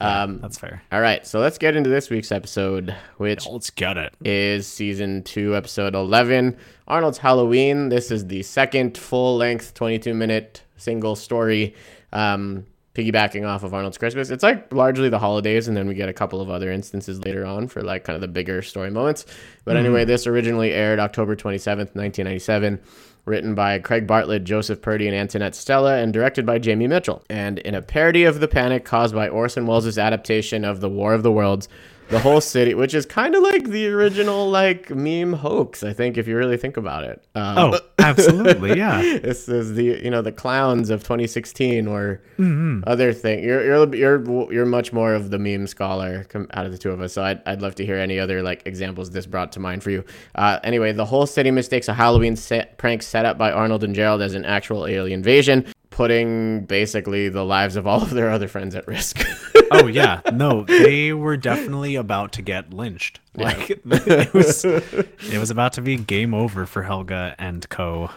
Um, 0.00 0.38
That's 0.40 0.58
fair. 0.58 0.82
all 0.90 1.00
right. 1.00 1.26
So 1.26 1.40
let's 1.40 1.58
get 1.58 1.76
into 1.76 1.90
this 1.90 2.08
week's 2.10 2.32
episode, 2.32 2.94
which 3.18 3.46
Let's 3.46 3.70
get 3.70 3.96
it. 3.98 4.14
is 4.24 4.66
season 4.66 5.22
two, 5.24 5.54
episode 5.54 5.94
11, 5.94 6.56
Arnold's 6.88 7.18
Halloween. 7.18 7.90
This 7.90 8.10
is 8.10 8.26
the 8.26 8.42
second 8.42 8.96
full 8.96 9.36
length, 9.36 9.74
22 9.74 10.14
minute 10.14 10.62
single 10.76 11.14
story, 11.16 11.74
um, 12.12 12.64
piggybacking 13.00 13.46
off 13.46 13.62
of 13.62 13.72
Arnold's 13.72 13.98
Christmas. 13.98 14.30
It's 14.30 14.42
like 14.42 14.72
largely 14.72 15.08
the 15.08 15.18
holidays, 15.18 15.68
and 15.68 15.76
then 15.76 15.88
we 15.88 15.94
get 15.94 16.08
a 16.08 16.12
couple 16.12 16.40
of 16.40 16.50
other 16.50 16.70
instances 16.70 17.24
later 17.24 17.44
on 17.44 17.68
for 17.68 17.82
like 17.82 18.04
kind 18.04 18.14
of 18.14 18.20
the 18.20 18.28
bigger 18.28 18.62
story 18.62 18.90
moments. 18.90 19.24
But 19.64 19.76
mm-hmm. 19.76 19.86
anyway, 19.86 20.04
this 20.04 20.26
originally 20.26 20.72
aired 20.72 20.98
October 20.98 21.36
27th, 21.36 21.94
1997. 21.94 22.80
Written 23.26 23.54
by 23.54 23.78
Craig 23.78 24.06
Bartlett, 24.06 24.44
Joseph 24.44 24.80
Purdy, 24.80 25.06
and 25.06 25.14
Antoinette 25.14 25.54
Stella, 25.54 25.98
and 25.98 26.10
directed 26.10 26.46
by 26.46 26.58
Jamie 26.58 26.88
Mitchell. 26.88 27.22
And 27.28 27.58
in 27.58 27.74
a 27.74 27.82
parody 27.82 28.24
of 28.24 28.40
the 28.40 28.48
panic 28.48 28.86
caused 28.86 29.14
by 29.14 29.28
Orson 29.28 29.66
Welles' 29.66 29.98
adaptation 29.98 30.64
of 30.64 30.80
The 30.80 30.88
War 30.88 31.12
of 31.12 31.22
the 31.22 31.30
Worlds, 31.30 31.68
the 32.10 32.18
whole 32.18 32.40
city, 32.40 32.74
which 32.74 32.92
is 32.94 33.06
kind 33.06 33.34
of 33.34 33.42
like 33.42 33.64
the 33.70 33.86
original 33.88 34.50
like 34.50 34.90
meme 34.90 35.32
hoax, 35.32 35.82
I 35.84 35.92
think, 35.92 36.18
if 36.18 36.26
you 36.28 36.36
really 36.36 36.56
think 36.56 36.76
about 36.76 37.04
it. 37.04 37.24
Um, 37.34 37.74
Oh, 37.74 37.78
absolutely, 37.98 38.76
yeah. 38.76 39.00
this 39.20 39.48
is 39.48 39.74
the 39.74 39.84
you 40.02 40.10
know 40.10 40.20
the 40.22 40.32
clowns 40.32 40.90
of 40.90 41.02
2016 41.02 41.86
or 41.86 42.20
Mm-hmm. 42.38 42.84
other 42.86 43.12
thing. 43.12 43.44
You're 43.44 43.62
you're 43.64 43.94
you're 43.94 44.52
you're 44.52 44.66
much 44.66 44.92
more 44.92 45.14
of 45.14 45.30
the 45.30 45.38
meme 45.38 45.66
scholar 45.66 46.26
out 46.52 46.64
of 46.66 46.72
the 46.72 46.78
two 46.78 46.90
of 46.90 47.00
us. 47.00 47.12
So 47.12 47.22
I'd 47.22 47.42
I'd 47.46 47.60
love 47.62 47.74
to 47.76 47.84
hear 47.86 47.96
any 47.96 48.18
other 48.18 48.42
like 48.42 48.62
examples 48.66 49.10
this 49.10 49.26
brought 49.26 49.52
to 49.52 49.60
mind 49.60 49.82
for 49.82 49.90
you. 49.90 50.04
Uh, 50.34 50.58
anyway, 50.64 50.92
the 50.92 51.04
whole 51.04 51.26
city 51.26 51.50
mistakes 51.50 51.86
a 51.88 51.92
Halloween 51.94 52.36
set, 52.36 52.78
prank 52.78 53.02
set 53.02 53.24
up 53.26 53.36
by 53.38 53.52
Arnold 53.52 53.84
and 53.84 53.94
Gerald 53.94 54.22
as 54.22 54.34
an 54.34 54.44
actual 54.46 54.86
alien 54.86 55.20
invasion, 55.20 55.66
putting 55.90 56.64
basically 56.64 57.28
the 57.28 57.44
lives 57.44 57.76
of 57.76 57.86
all 57.86 58.02
of 58.02 58.10
their 58.10 58.30
other 58.30 58.48
friends 58.48 58.74
at 58.74 58.86
risk. 58.88 59.22
Oh 59.70 59.86
yeah, 59.86 60.20
no, 60.32 60.64
they 60.64 61.12
were 61.12 61.36
definitely 61.36 61.94
about 61.96 62.32
to 62.32 62.42
get 62.42 62.72
lynched. 62.74 63.20
Like 63.36 63.70
it 63.84 64.34
was, 64.34 64.64
it 64.64 65.38
was 65.38 65.50
about 65.50 65.74
to 65.74 65.80
be 65.82 65.96
game 65.96 66.34
over 66.34 66.66
for 66.66 66.82
Helga 66.82 67.34
and 67.38 67.68
Co. 67.68 68.10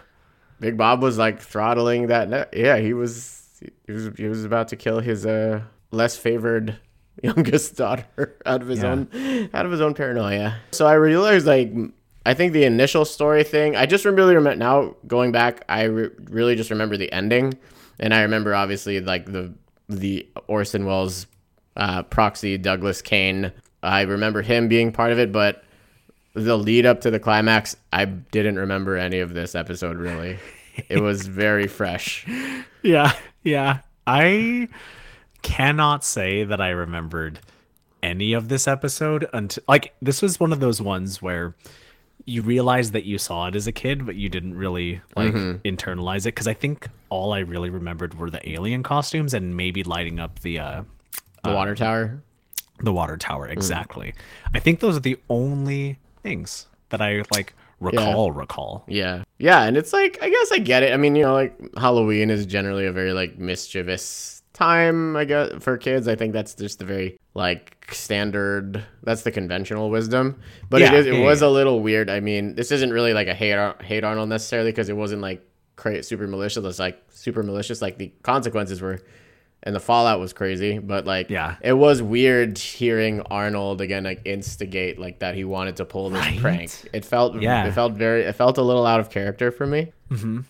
Big 0.60 0.78
Bob 0.78 1.02
was 1.02 1.18
like 1.18 1.40
throttling 1.42 2.08
that. 2.08 2.30
Ne- 2.30 2.46
yeah, 2.54 2.78
he 2.78 2.94
was. 2.94 3.42
He 3.86 3.92
was. 3.94 4.10
He 4.18 4.26
was 4.28 4.44
about 4.46 4.70
to 4.70 4.76
kill 4.76 5.00
his 5.00 5.26
uh 5.26 5.62
less 5.92 6.18
favored 6.18 6.78
youngest 7.24 7.76
daughter 7.78 8.36
out 8.46 8.62
of 8.62 8.68
his 8.68 8.82
Yeah. 8.82 8.92
own 8.92 9.50
out 9.54 9.66
of 9.66 9.72
his 9.72 9.82
own 9.82 9.94
paranoia. 9.94 10.56
So 10.72 10.88
I 10.88 10.94
realized 10.94 11.46
like 11.46 11.72
I 12.26 12.34
think 12.34 12.54
the 12.54 12.64
initial 12.64 13.06
story 13.06 13.44
thing. 13.44 13.76
I 13.76 13.86
just 13.86 14.06
really 14.06 14.36
remember 14.36 14.56
now 14.58 14.96
going 15.08 15.32
back. 15.32 15.64
I 15.70 15.84
re- 15.84 16.10
really 16.30 16.56
just 16.56 16.70
remember 16.70 16.96
the 16.98 17.12
ending, 17.12 17.54
and 18.00 18.14
I 18.14 18.22
remember 18.22 18.56
obviously 18.56 19.00
like 19.02 19.26
the 19.26 19.54
the 19.90 20.28
Orson 20.48 20.86
Welles 20.86 21.28
uh, 21.76 22.04
proxy 22.04 22.58
Douglas 22.58 23.02
Kane. 23.02 23.52
I 23.82 24.02
remember 24.02 24.42
him 24.42 24.68
being 24.68 24.92
part 24.92 25.12
of 25.12 25.20
it, 25.20 25.32
but 25.32 25.64
the 26.34 26.58
lead 26.58 26.86
up 26.86 27.02
to 27.02 27.12
the 27.12 27.20
climax, 27.20 27.76
I 27.92 28.06
didn't 28.06 28.58
remember 28.58 28.98
any 28.98 29.20
of 29.20 29.34
this 29.34 29.56
episode 29.56 29.98
really. 29.98 30.40
It 30.90 31.02
was 31.02 31.28
very 31.28 31.68
fresh. 31.68 32.26
Yeah, 32.82 33.14
yeah. 33.44 33.80
I 34.08 34.70
cannot 35.42 36.04
say 36.04 36.44
that 36.44 36.60
I 36.60 36.70
remembered 36.70 37.40
any 38.02 38.34
of 38.34 38.50
this 38.50 38.68
episode 38.68 39.28
until 39.34 39.64
like 39.68 39.94
this 40.02 40.22
was 40.22 40.40
one 40.40 40.52
of 40.52 40.60
those 40.60 40.82
ones 40.82 41.22
where 41.22 41.56
you 42.26 42.42
realize 42.42 42.92
that 42.92 43.06
you 43.06 43.18
saw 43.18 43.48
it 43.48 43.56
as 43.56 43.68
a 43.68 43.72
kid, 43.72 44.06
but 44.06 44.16
you 44.16 44.30
didn't 44.30 44.56
really 44.56 45.02
like 45.16 45.34
internalize 45.34 46.22
it 46.22 46.36
because 46.36 46.48
I 46.48 46.54
think 46.54 46.88
all 47.10 47.34
I 47.34 47.40
really 47.40 47.70
remembered 47.70 48.18
were 48.18 48.30
the 48.30 48.50
alien 48.50 48.82
costumes 48.84 49.34
and 49.34 49.56
maybe 49.58 49.84
lighting 49.84 50.20
up 50.20 50.40
the 50.40 50.60
uh 50.60 50.84
The 51.44 51.50
uh, 51.52 51.56
water 51.56 51.76
tower. 51.76 52.24
the 52.80 52.94
water 52.94 53.18
tower 53.18 53.46
hmm. 53.46 53.52
exactly. 53.52 54.14
I 54.54 54.60
think 54.60 54.80
those 54.80 54.98
are 54.98 55.02
the 55.02 55.18
only 55.30 56.00
things 56.22 56.68
that 56.90 57.02
I 57.02 57.24
like 57.34 57.54
recall 57.80 58.32
recall. 58.32 58.84
Yeah. 58.88 59.24
Yeah, 59.38 59.64
and 59.64 59.76
it's 59.76 59.92
like 59.94 60.18
I 60.22 60.30
guess 60.30 60.52
I 60.52 60.60
get 60.60 60.84
it. 60.84 60.94
I 60.94 60.98
mean, 60.98 61.16
you 61.16 61.24
know, 61.24 61.34
like 61.34 61.56
Halloween 61.78 62.30
is 62.30 62.46
generally 62.46 62.86
a 62.86 62.92
very 62.92 63.14
like 63.14 63.38
mischievous 63.38 64.42
time, 64.54 65.16
I 65.18 65.26
guess, 65.26 65.52
for 65.60 65.78
kids. 65.78 66.08
I 66.08 66.16
think 66.16 66.32
that's 66.34 66.54
just 66.56 66.80
the 66.80 66.86
very 66.86 67.20
like 67.34 67.88
standard 67.92 68.84
that's 69.02 69.24
the 69.24 69.32
conventional 69.32 69.90
wisdom. 69.90 70.40
But 70.70 70.82
it 70.82 70.92
Yeah, 70.92 71.00
is 71.00 71.06
it 71.08 71.14
yeah, 71.16 71.26
was 71.26 71.42
yeah. 71.42 71.48
a 71.48 71.50
little 71.50 71.82
weird. 71.82 72.10
I 72.10 72.20
mean, 72.20 72.56
this 72.56 72.72
isn't 72.72 72.92
really 72.94 73.14
like 73.14 73.28
a 73.28 73.34
hate 73.34 73.54
Ar- 73.54 73.76
hate 73.82 74.04
Arnold 74.04 74.30
necessarily 74.30 74.72
because 74.72 74.88
it 74.90 74.96
wasn't 74.96 75.22
like 75.22 75.46
cra- 75.76 76.04
super 76.04 76.28
malicious. 76.28 76.80
Like 76.80 77.04
super 77.10 77.44
malicious. 77.44 77.82
Like 77.82 77.98
the 77.98 78.14
consequences 78.22 78.80
were 78.82 79.02
and 79.64 79.74
the 79.76 79.80
fallout 79.80 80.20
was 80.20 80.34
crazy, 80.34 80.78
but 80.78 81.06
like 81.06 81.30
Yeah. 81.30 81.56
it 81.62 81.74
was 81.74 82.02
weird 82.02 82.58
hearing 82.58 83.22
Arnold 83.32 83.82
again 83.82 84.04
like 84.04 84.22
instigate 84.26 85.00
like 85.00 85.20
that 85.20 85.36
he 85.36 85.44
wanted 85.46 85.78
to 85.78 85.86
pull 85.86 86.10
this 86.10 86.26
Right? 86.26 86.40
prank. 86.40 86.72
It 86.94 87.06
felt 87.06 87.42
Yeah. 87.42 87.66
it 87.66 87.72
felt 87.74 87.94
very 87.94 88.24
it 88.24 88.34
felt 88.36 88.58
a 88.58 88.62
little 88.62 88.86
out 88.86 89.00
of 89.00 89.10
character 89.10 89.52
for 89.52 89.66
me. 89.66 89.92
Mm-hmm. 90.12 90.42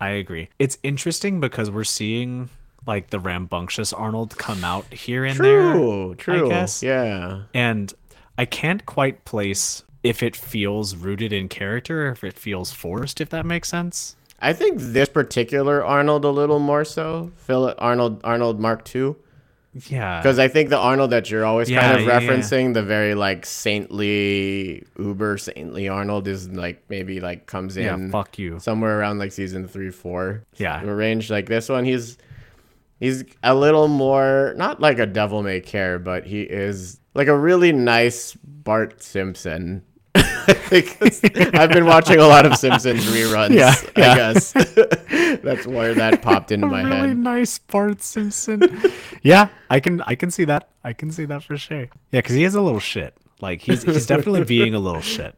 I 0.00 0.10
agree. 0.10 0.48
It's 0.58 0.78
interesting 0.82 1.40
because 1.40 1.70
we're 1.70 1.84
seeing 1.84 2.50
like 2.86 3.10
the 3.10 3.18
rambunctious 3.18 3.92
Arnold 3.92 4.36
come 4.36 4.62
out 4.62 4.84
here 4.92 5.24
and 5.24 5.34
True, 5.36 6.08
there. 6.08 6.14
true. 6.16 6.46
I 6.46 6.48
guess. 6.50 6.82
Yeah. 6.82 7.42
And 7.54 7.92
I 8.38 8.44
can't 8.44 8.84
quite 8.84 9.24
place 9.24 9.82
if 10.02 10.22
it 10.22 10.36
feels 10.36 10.94
rooted 10.94 11.32
in 11.32 11.48
character 11.48 12.06
or 12.06 12.12
if 12.12 12.22
it 12.22 12.38
feels 12.38 12.70
forced, 12.72 13.20
if 13.20 13.28
that 13.30 13.44
makes 13.46 13.68
sense. 13.68 14.14
I 14.40 14.52
think 14.52 14.80
this 14.80 15.08
particular 15.08 15.84
Arnold 15.84 16.24
a 16.24 16.30
little 16.30 16.58
more 16.58 16.84
so. 16.84 17.32
Phil 17.36 17.74
Arnold 17.78 18.20
Arnold 18.24 18.60
Mark 18.60 18.94
II. 18.94 19.14
Yeah. 19.88 20.20
Because 20.20 20.38
I 20.38 20.48
think 20.48 20.70
the 20.70 20.78
Arnold 20.78 21.10
that 21.10 21.30
you're 21.30 21.44
always 21.44 21.68
Yeah, 21.68 21.82
kind 21.82 22.00
of 22.00 22.06
yeah, 22.06 22.20
yeah. 22.20 22.28
referencing, 22.28 22.72
the 22.74 22.82
very 22.82 23.14
like 23.14 23.44
saintly, 23.44 24.84
uber 24.98 25.36
saintly 25.38 25.88
Arnold 25.88 26.28
is 26.28 26.48
like 26.48 26.82
maybe 26.88 27.20
like 27.20 27.46
comes 27.46 27.76
yeah, 27.76 27.94
in 27.94 28.10
fuck 28.10 28.38
you. 28.38 28.58
somewhere 28.58 28.98
around 28.98 29.18
like 29.18 29.32
season 29.32 29.68
three, 29.68 29.90
four. 29.90 30.44
Yeah. 30.56 30.82
range 30.82 31.30
like 31.30 31.46
this 31.46 31.68
one. 31.68 31.84
He's 31.84 32.16
he's 33.00 33.24
a 33.42 33.54
little 33.54 33.88
more 33.88 34.54
not 34.56 34.80
like 34.80 34.98
a 34.98 35.06
devil 35.06 35.42
may 35.42 35.60
care, 35.60 35.98
but 35.98 36.24
he 36.26 36.42
is 36.42 37.00
like 37.14 37.28
a 37.28 37.36
really 37.36 37.72
nice 37.72 38.34
Bart 38.44 39.02
Simpson. 39.02 39.82
I 40.16 40.52
think 40.54 40.96
it's- 41.00 41.50
I've 41.54 41.70
been 41.70 41.86
watching 41.86 42.18
a 42.18 42.26
lot 42.26 42.46
of 42.46 42.56
Simpsons 42.56 43.04
reruns. 43.06 43.50
Yeah, 43.54 43.74
yeah. 43.96 44.12
I 44.12 44.16
guess 44.16 44.52
that's 45.42 45.66
where 45.66 45.94
that 45.94 46.22
popped 46.22 46.52
into 46.52 46.66
my 46.66 46.82
really 46.82 47.08
head. 47.08 47.16
nice 47.18 47.58
Bart 47.58 48.02
Simpson. 48.02 48.62
yeah, 49.22 49.48
I 49.70 49.80
can 49.80 50.00
I 50.02 50.14
can 50.14 50.30
see 50.30 50.44
that. 50.44 50.68
I 50.84 50.92
can 50.92 51.10
see 51.10 51.24
that 51.26 51.42
for 51.42 51.56
sure. 51.56 51.80
Yeah, 52.12 52.20
because 52.20 52.34
he 52.34 52.44
is 52.44 52.54
a 52.54 52.60
little 52.60 52.80
shit. 52.80 53.16
Like 53.40 53.60
he's 53.60 53.82
he's 53.82 54.06
definitely 54.06 54.44
being 54.56 54.74
a 54.74 54.78
little 54.78 55.00
shit. 55.02 55.34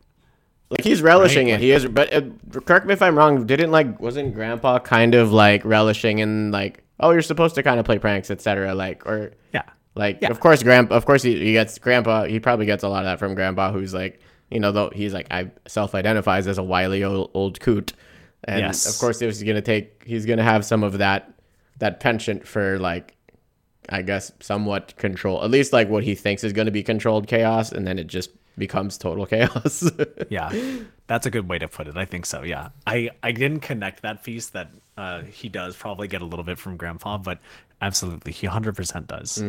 Like 0.70 0.82
he's 0.84 1.00
relishing 1.02 1.46
Right, 1.46 1.52
it. 1.52 1.54
like- 1.54 1.60
he 1.62 1.70
is, 1.72 1.86
but 1.86 2.12
uh, 2.12 2.60
correct 2.60 2.86
me 2.86 2.92
if 2.92 3.02
I'm 3.02 3.16
wrong. 3.16 3.46
Didn't 3.46 3.70
like 3.70 3.98
wasn't 4.00 4.34
Grandpa 4.34 4.78
kind 4.78 5.14
of 5.14 5.32
like 5.32 5.64
relishing 5.64 6.18
in 6.18 6.50
like 6.50 6.82
oh 7.00 7.10
you're 7.10 7.22
supposed 7.22 7.54
to 7.54 7.62
kind 7.62 7.80
of 7.80 7.86
play 7.86 7.98
pranks 7.98 8.30
etc. 8.30 8.74
Like 8.74 9.06
or 9.06 9.32
Yeah. 9.52 9.62
Like, 9.94 10.18
Yeah. 10.22 10.30
of 10.30 10.38
course, 10.38 10.62
grandpa. 10.62 10.94
Of 10.94 11.06
course, 11.06 11.24
he, 11.24 11.36
he 11.42 11.52
gets 11.52 11.76
grandpa. 11.78 12.24
He 12.24 12.38
probably 12.38 12.66
gets 12.66 12.84
a 12.84 12.88
lot 12.88 13.00
of 13.00 13.06
that 13.06 13.18
from 13.18 13.34
grandpa, 13.34 13.72
who's 13.72 13.92
like, 13.92 14.20
you 14.50 14.60
know, 14.60 14.72
though 14.72 14.90
he's 14.94 15.12
like, 15.14 15.26
I 15.30 15.50
self-identifies 15.66 16.46
as 16.46 16.58
a 16.58 16.62
wily 16.62 17.04
old, 17.04 17.30
old 17.34 17.60
coot, 17.60 17.92
and 18.44 18.60
Yes. 18.60 18.86
of 18.92 18.98
course, 19.00 19.18
he's 19.20 19.42
gonna 19.42 19.60
take. 19.62 20.02
He's 20.06 20.24
gonna 20.26 20.42
have 20.44 20.64
some 20.64 20.82
of 20.82 20.98
that 20.98 21.32
that 21.78 22.00
penchant 22.00 22.46
for 22.46 22.78
like, 22.78 23.16
I 23.88 24.02
guess, 24.02 24.32
somewhat 24.40 24.96
control. 24.96 25.42
At 25.44 25.50
least 25.50 25.72
like 25.72 25.88
what 25.88 26.02
he 26.04 26.14
thinks 26.14 26.44
is 26.44 26.52
gonna 26.52 26.70
be 26.70 26.82
controlled 26.82 27.26
chaos, 27.26 27.72
and 27.72 27.86
then 27.86 27.98
it 27.98 28.06
just 28.06 28.30
becomes 28.56 28.98
total 28.98 29.26
chaos. 29.34 29.88
Yeah, 30.30 30.50
that's 31.06 31.26
a 31.26 31.30
good 31.30 31.48
way 31.48 31.58
to 31.58 31.68
put 31.68 31.86
it. 31.88 31.96
I 31.96 32.04
think 32.04 32.26
so. 32.26 32.42
Yeah, 32.42 32.70
I 32.86 33.10
I 33.22 33.32
didn't 33.32 33.60
connect 33.60 34.02
that 34.02 34.22
piece 34.24 34.48
that 34.50 34.70
uh, 34.96 35.22
he 35.22 35.48
does 35.48 35.76
probably 35.76 36.08
get 36.08 36.22
a 36.22 36.24
little 36.24 36.44
bit 36.44 36.58
from 36.58 36.76
Grandpa, 36.76 37.18
but 37.18 37.38
absolutely, 37.80 38.32
he 38.32 38.46
hundred 38.46 38.74
percent 38.76 39.06
does. 39.08 39.42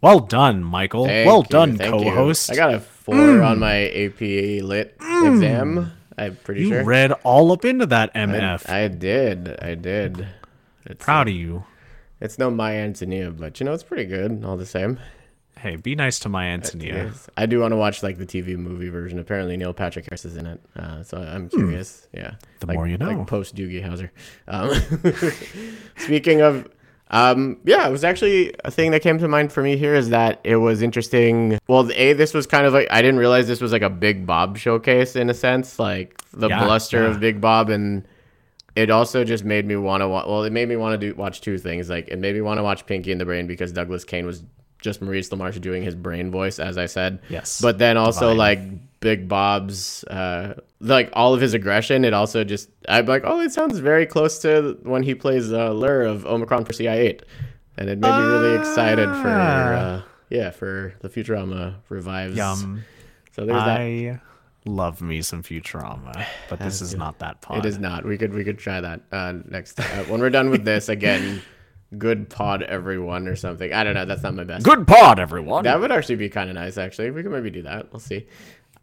Well 0.00 0.20
done, 0.20 0.64
Michael. 0.64 1.06
Thank 1.06 1.26
well 1.26 1.40
you, 1.42 1.48
done, 1.48 1.78
co-host. 1.78 2.50
I 2.50 2.56
got 2.56 2.74
a 2.74 2.80
four 2.80 3.42
on 3.42 3.58
my 3.58 3.86
AP 3.88 4.20
Lit 4.20 4.96
exam. 5.00 5.92
I'm 6.16 6.36
pretty 6.36 6.62
you 6.62 6.68
sure. 6.68 6.80
You 6.80 6.84
read 6.86 7.12
all 7.24 7.52
up 7.52 7.64
into 7.64 7.86
that 7.86 8.12
MF. 8.14 8.68
I 8.68 8.88
did. 8.88 9.56
I 9.60 9.74
did. 9.74 10.26
It's, 10.86 11.02
Proud 11.04 11.28
of 11.28 11.34
you. 11.34 11.64
it's 12.20 12.38
no 12.38 12.50
My 12.50 12.76
Antonia, 12.76 13.30
but 13.30 13.60
you 13.60 13.66
know 13.66 13.72
it's 13.74 13.82
pretty 13.82 14.04
good 14.06 14.42
all 14.44 14.56
the 14.56 14.66
same. 14.66 14.98
Hey, 15.58 15.76
be 15.76 15.94
nice 15.94 16.18
to 16.20 16.30
my 16.30 16.46
Antonia. 16.46 17.12
I 17.36 17.44
do 17.44 17.60
want 17.60 17.72
to 17.72 17.76
watch 17.76 18.02
like 18.02 18.16
the 18.16 18.24
TV 18.24 18.56
movie 18.56 18.88
version. 18.88 19.18
Apparently 19.18 19.58
Neil 19.58 19.74
Patrick 19.74 20.06
Harris 20.08 20.24
is 20.24 20.36
in 20.36 20.46
it, 20.46 20.60
uh, 20.76 21.02
so 21.02 21.18
I'm 21.18 21.50
curious. 21.50 22.08
Yeah, 22.14 22.36
The 22.60 22.66
Like- 22.68 22.76
more 22.76 22.88
you 22.88 22.96
know. 22.96 23.08
Like 23.10 23.26
post 23.26 23.54
Doogie 23.54 23.84
Howser. 23.84 24.08
Um, 24.48 24.72
speaking 25.96 26.40
of, 26.40 26.66
um, 27.10 27.58
yeah, 27.64 27.86
it 27.88 27.90
was 27.90 28.04
actually 28.04 28.54
a 28.64 28.70
thing 28.70 28.92
that 28.92 29.02
came 29.02 29.18
to 29.18 29.26
mind 29.28 29.52
for 29.52 29.62
me 29.62 29.76
here 29.76 29.94
is 29.94 30.10
that 30.10 30.40
it 30.44 30.56
was 30.56 30.80
interesting. 30.82 31.58
Well, 31.68 31.90
a 31.92 32.12
this 32.12 32.32
was 32.34 32.46
kind 32.46 32.66
of 32.66 32.72
like 32.72 32.88
I 32.90 33.02
didn't 33.02 33.18
realize 33.18 33.48
this 33.48 33.60
was 33.60 33.72
like 33.72 33.82
a 33.82 33.90
Big 33.90 34.26
Bob 34.26 34.56
showcase 34.58 35.16
in 35.16 35.28
a 35.28 35.34
sense, 35.34 35.78
like 35.78 36.20
the 36.32 36.48
Yeah, 36.48 36.64
bluster 36.64 37.02
yeah. 37.02 37.10
of 37.10 37.20
Big 37.20 37.40
Bob 37.40 37.70
and. 37.70 38.06
It 38.76 38.88
also 38.88 39.24
just 39.24 39.44
made 39.44 39.66
me 39.66 39.74
want 39.74 40.00
to 40.02 40.08
watch. 40.08 40.26
Well, 40.28 40.44
it 40.44 40.52
made 40.52 40.68
me 40.68 40.76
want 40.76 40.98
to 40.98 41.08
do 41.10 41.14
watch 41.16 41.40
two 41.40 41.58
things. 41.58 41.90
Like 41.90 42.06
it 42.06 42.20
made 42.20 42.36
me 42.36 42.40
want 42.40 42.58
to 42.58 42.62
watch 42.62 42.86
Pinky 42.86 43.10
and 43.10 43.20
the 43.20 43.24
Brain 43.24 43.48
because 43.48 43.72
Douglas 43.72 44.04
Kane 44.04 44.24
was 44.24 44.44
just 44.80 45.02
Maurice 45.02 45.28
LaMarche 45.30 45.60
doing 45.60 45.82
his 45.82 45.96
brain 45.96 46.30
voice, 46.30 46.60
as 46.60 46.78
I 46.78 46.86
said. 46.86 47.18
Yes. 47.28 47.60
But 47.60 47.78
then 47.78 47.96
also 47.96 48.30
Divine. 48.30 48.36
like 48.38 48.58
Big 49.00 49.28
Bob's, 49.28 50.04
uh, 50.04 50.60
like 50.80 51.10
all 51.14 51.32
of 51.34 51.40
his 51.40 51.54
aggression. 51.54 52.04
It 52.04 52.12
also 52.12 52.44
just 52.44 52.68
I'm 52.88 53.06
like, 53.06 53.22
oh, 53.24 53.40
it 53.40 53.50
sounds 53.52 53.78
very 53.78 54.06
close 54.06 54.38
to 54.40 54.78
when 54.82 55.02
he 55.02 55.14
plays 55.14 55.52
uh, 55.52 55.70
Lrrr 55.70 56.06
of 56.08 56.26
Omicron 56.26 56.64
Persei 56.64 56.90
8, 56.90 57.22
and 57.78 57.88
it 57.88 57.98
made 57.98 58.10
me 58.10 58.22
really 58.24 58.58
excited 58.58 59.08
for 59.08 59.28
Ah. 59.28 59.72
uh, 59.74 60.02
yeah 60.28 60.50
for 60.50 60.94
the 61.00 61.08
Futurama 61.08 61.76
revives. 61.88 62.36
Yum. 62.36 62.84
So 63.32 63.46
there's 63.46 63.62
that. 63.64 63.80
I 63.80 64.20
love 64.66 65.00
me 65.00 65.22
some 65.22 65.42
Futurama, 65.42 66.26
but 66.50 66.58
this 66.60 66.82
is 66.82 66.94
not 66.94 67.18
that 67.20 67.40
pod. 67.40 67.58
It 67.58 67.64
is 67.66 67.78
not. 67.78 68.04
We 68.04 68.18
could 68.18 68.34
we 68.34 68.44
could 68.44 68.58
try 68.58 68.80
that 68.82 69.00
uh, 69.10 69.34
next 69.48 69.74
time. 69.74 70.00
Uh, 70.00 70.04
when 70.04 70.20
we're 70.20 70.30
done 70.30 70.50
with 70.50 70.64
this 70.64 70.88
again. 70.88 71.40
Good 71.98 72.30
pod, 72.30 72.62
everyone, 72.62 73.26
or 73.26 73.34
something. 73.34 73.72
I 73.72 73.82
don't 73.82 73.94
know. 73.94 74.04
That's 74.04 74.22
not 74.22 74.36
my 74.36 74.44
best. 74.44 74.64
Good 74.64 74.86
pod, 74.86 75.18
everyone. 75.18 75.64
That 75.64 75.80
would 75.80 75.90
actually 75.90 76.14
be 76.14 76.28
kind 76.28 76.48
of 76.48 76.54
nice. 76.54 76.78
Actually, 76.78 77.10
we 77.10 77.24
could 77.24 77.32
maybe 77.32 77.50
do 77.50 77.62
that. 77.62 77.92
We'll 77.92 77.98
see. 77.98 78.28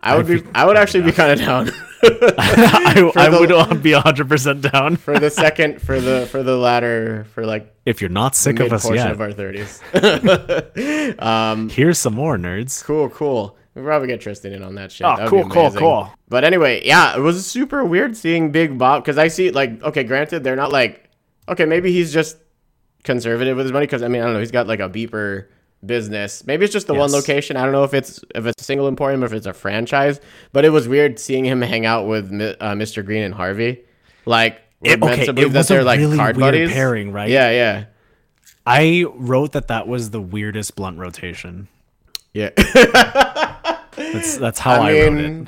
I 0.01 0.15
would 0.15 0.27
be. 0.27 0.43
I 0.53 0.65
would 0.65 0.77
actually 0.77 1.03
be 1.03 1.11
kind 1.11 1.31
of 1.31 1.39
down 1.39 1.69
I, 2.03 3.11
I 3.15 3.29
the- 3.29 3.37
would 3.71 3.81
be 3.83 3.91
100% 3.91 4.71
down. 4.71 4.95
for 4.97 5.17
the 5.19 5.29
second, 5.43 5.81
for 5.81 5.99
the 5.99 6.27
for 6.31 6.43
the 6.43 6.55
latter, 6.55 7.25
for 7.33 7.45
like 7.45 7.73
If 7.85 8.01
you're 8.01 8.09
not 8.11 8.35
sick 8.35 8.59
of 8.59 8.71
us 8.71 8.89
yet, 8.89 9.11
of 9.11 9.19
our 9.21 9.31
thirties. 9.33 9.81
um, 11.19 11.69
here's 11.69 11.97
some 11.99 12.13
more 12.13 12.37
nerds. 12.37 12.83
cool, 12.83 13.09
cool. 13.09 13.57
We'll 13.73 13.85
probably 13.85 14.07
get 14.07 14.21
Tristan 14.21 14.53
in 14.53 14.63
on 14.63 14.75
that 14.75 14.91
shit. 14.91 15.05
Oh, 15.05 15.15
That 15.17 15.27
cool, 15.29 15.47
cool, 15.49 15.71
cool. 15.71 16.11
But 16.29 16.43
anyway, 16.43 16.85
yeah, 16.85 17.15
it 17.15 17.19
was 17.19 17.45
super 17.45 17.85
weird 17.85 18.17
seeing 18.17 18.51
Big 18.51 18.77
Bob 18.77 19.03
because 19.03 19.17
I 19.17 19.27
see 19.27 19.51
like 19.51 19.81
okay, 19.83 20.03
granted 20.03 20.43
they're 20.43 20.55
not 20.55 20.71
like 20.71 21.09
okay, 21.49 21.65
maybe 21.65 21.91
he's 21.91 22.11
just 22.13 22.37
conservative 23.03 23.55
with 23.55 23.65
his 23.67 23.73
money 23.73 23.85
because 23.85 24.01
I 24.03 24.07
mean 24.07 24.21
I 24.21 24.25
don't 24.25 24.33
know, 24.33 24.39
he's 24.39 24.51
got 24.51 24.67
like 24.67 24.79
a 24.79 24.89
beeper 24.89 25.47
business. 25.85 26.45
Maybe 26.45 26.63
it's 26.65 26.73
just 26.73 26.87
the 26.87 26.93
one 26.93 27.11
location. 27.11 27.57
I 27.57 27.63
don't 27.63 27.71
know 27.71 27.83
if 27.83 27.93
it's 27.93 28.23
if 28.35 28.45
it's 28.45 28.61
a 28.61 28.65
single 28.65 28.87
emporium 28.87 29.23
or 29.23 29.27
if 29.27 29.33
it's 29.33 29.45
a 29.45 29.53
franchise. 29.53 30.19
But 30.53 30.65
it 30.65 30.69
was 30.69 30.87
weird 30.87 31.19
seeing 31.19 31.45
him 31.45 31.61
hang 31.61 31.85
out 31.85 32.07
with 32.07 32.25
uh, 32.31 32.73
Mr. 32.73 33.05
Green 33.05 33.23
and 33.23 33.33
Harvey. 33.33 33.83
Like 34.25 34.61
It- 34.81 35.01
okay, 35.01 35.23
it 35.27 35.35
that 35.35 35.51
was 35.53 35.69
a 35.71 35.73
they're 35.73 35.83
like 35.83 35.99
really 35.99 36.17
card 36.17 36.37
buddies. 36.39 36.71
pairing, 36.71 37.11
right? 37.11 37.29
Yeah, 37.29 37.49
yeah, 37.51 37.85
I 38.65 39.05
wrote 39.15 39.53
that 39.53 39.67
that 39.69 39.87
was 39.87 40.09
the 40.11 40.21
weirdest 40.21 40.75
blunt 40.75 40.97
rotation. 40.97 41.67
yeah. 42.33 42.49
That's 43.95 44.37
that's 44.37 44.59
how 44.59 44.81
I, 44.81 44.91
I 44.91 45.07
wrote 45.07 45.17
it. 45.17 45.47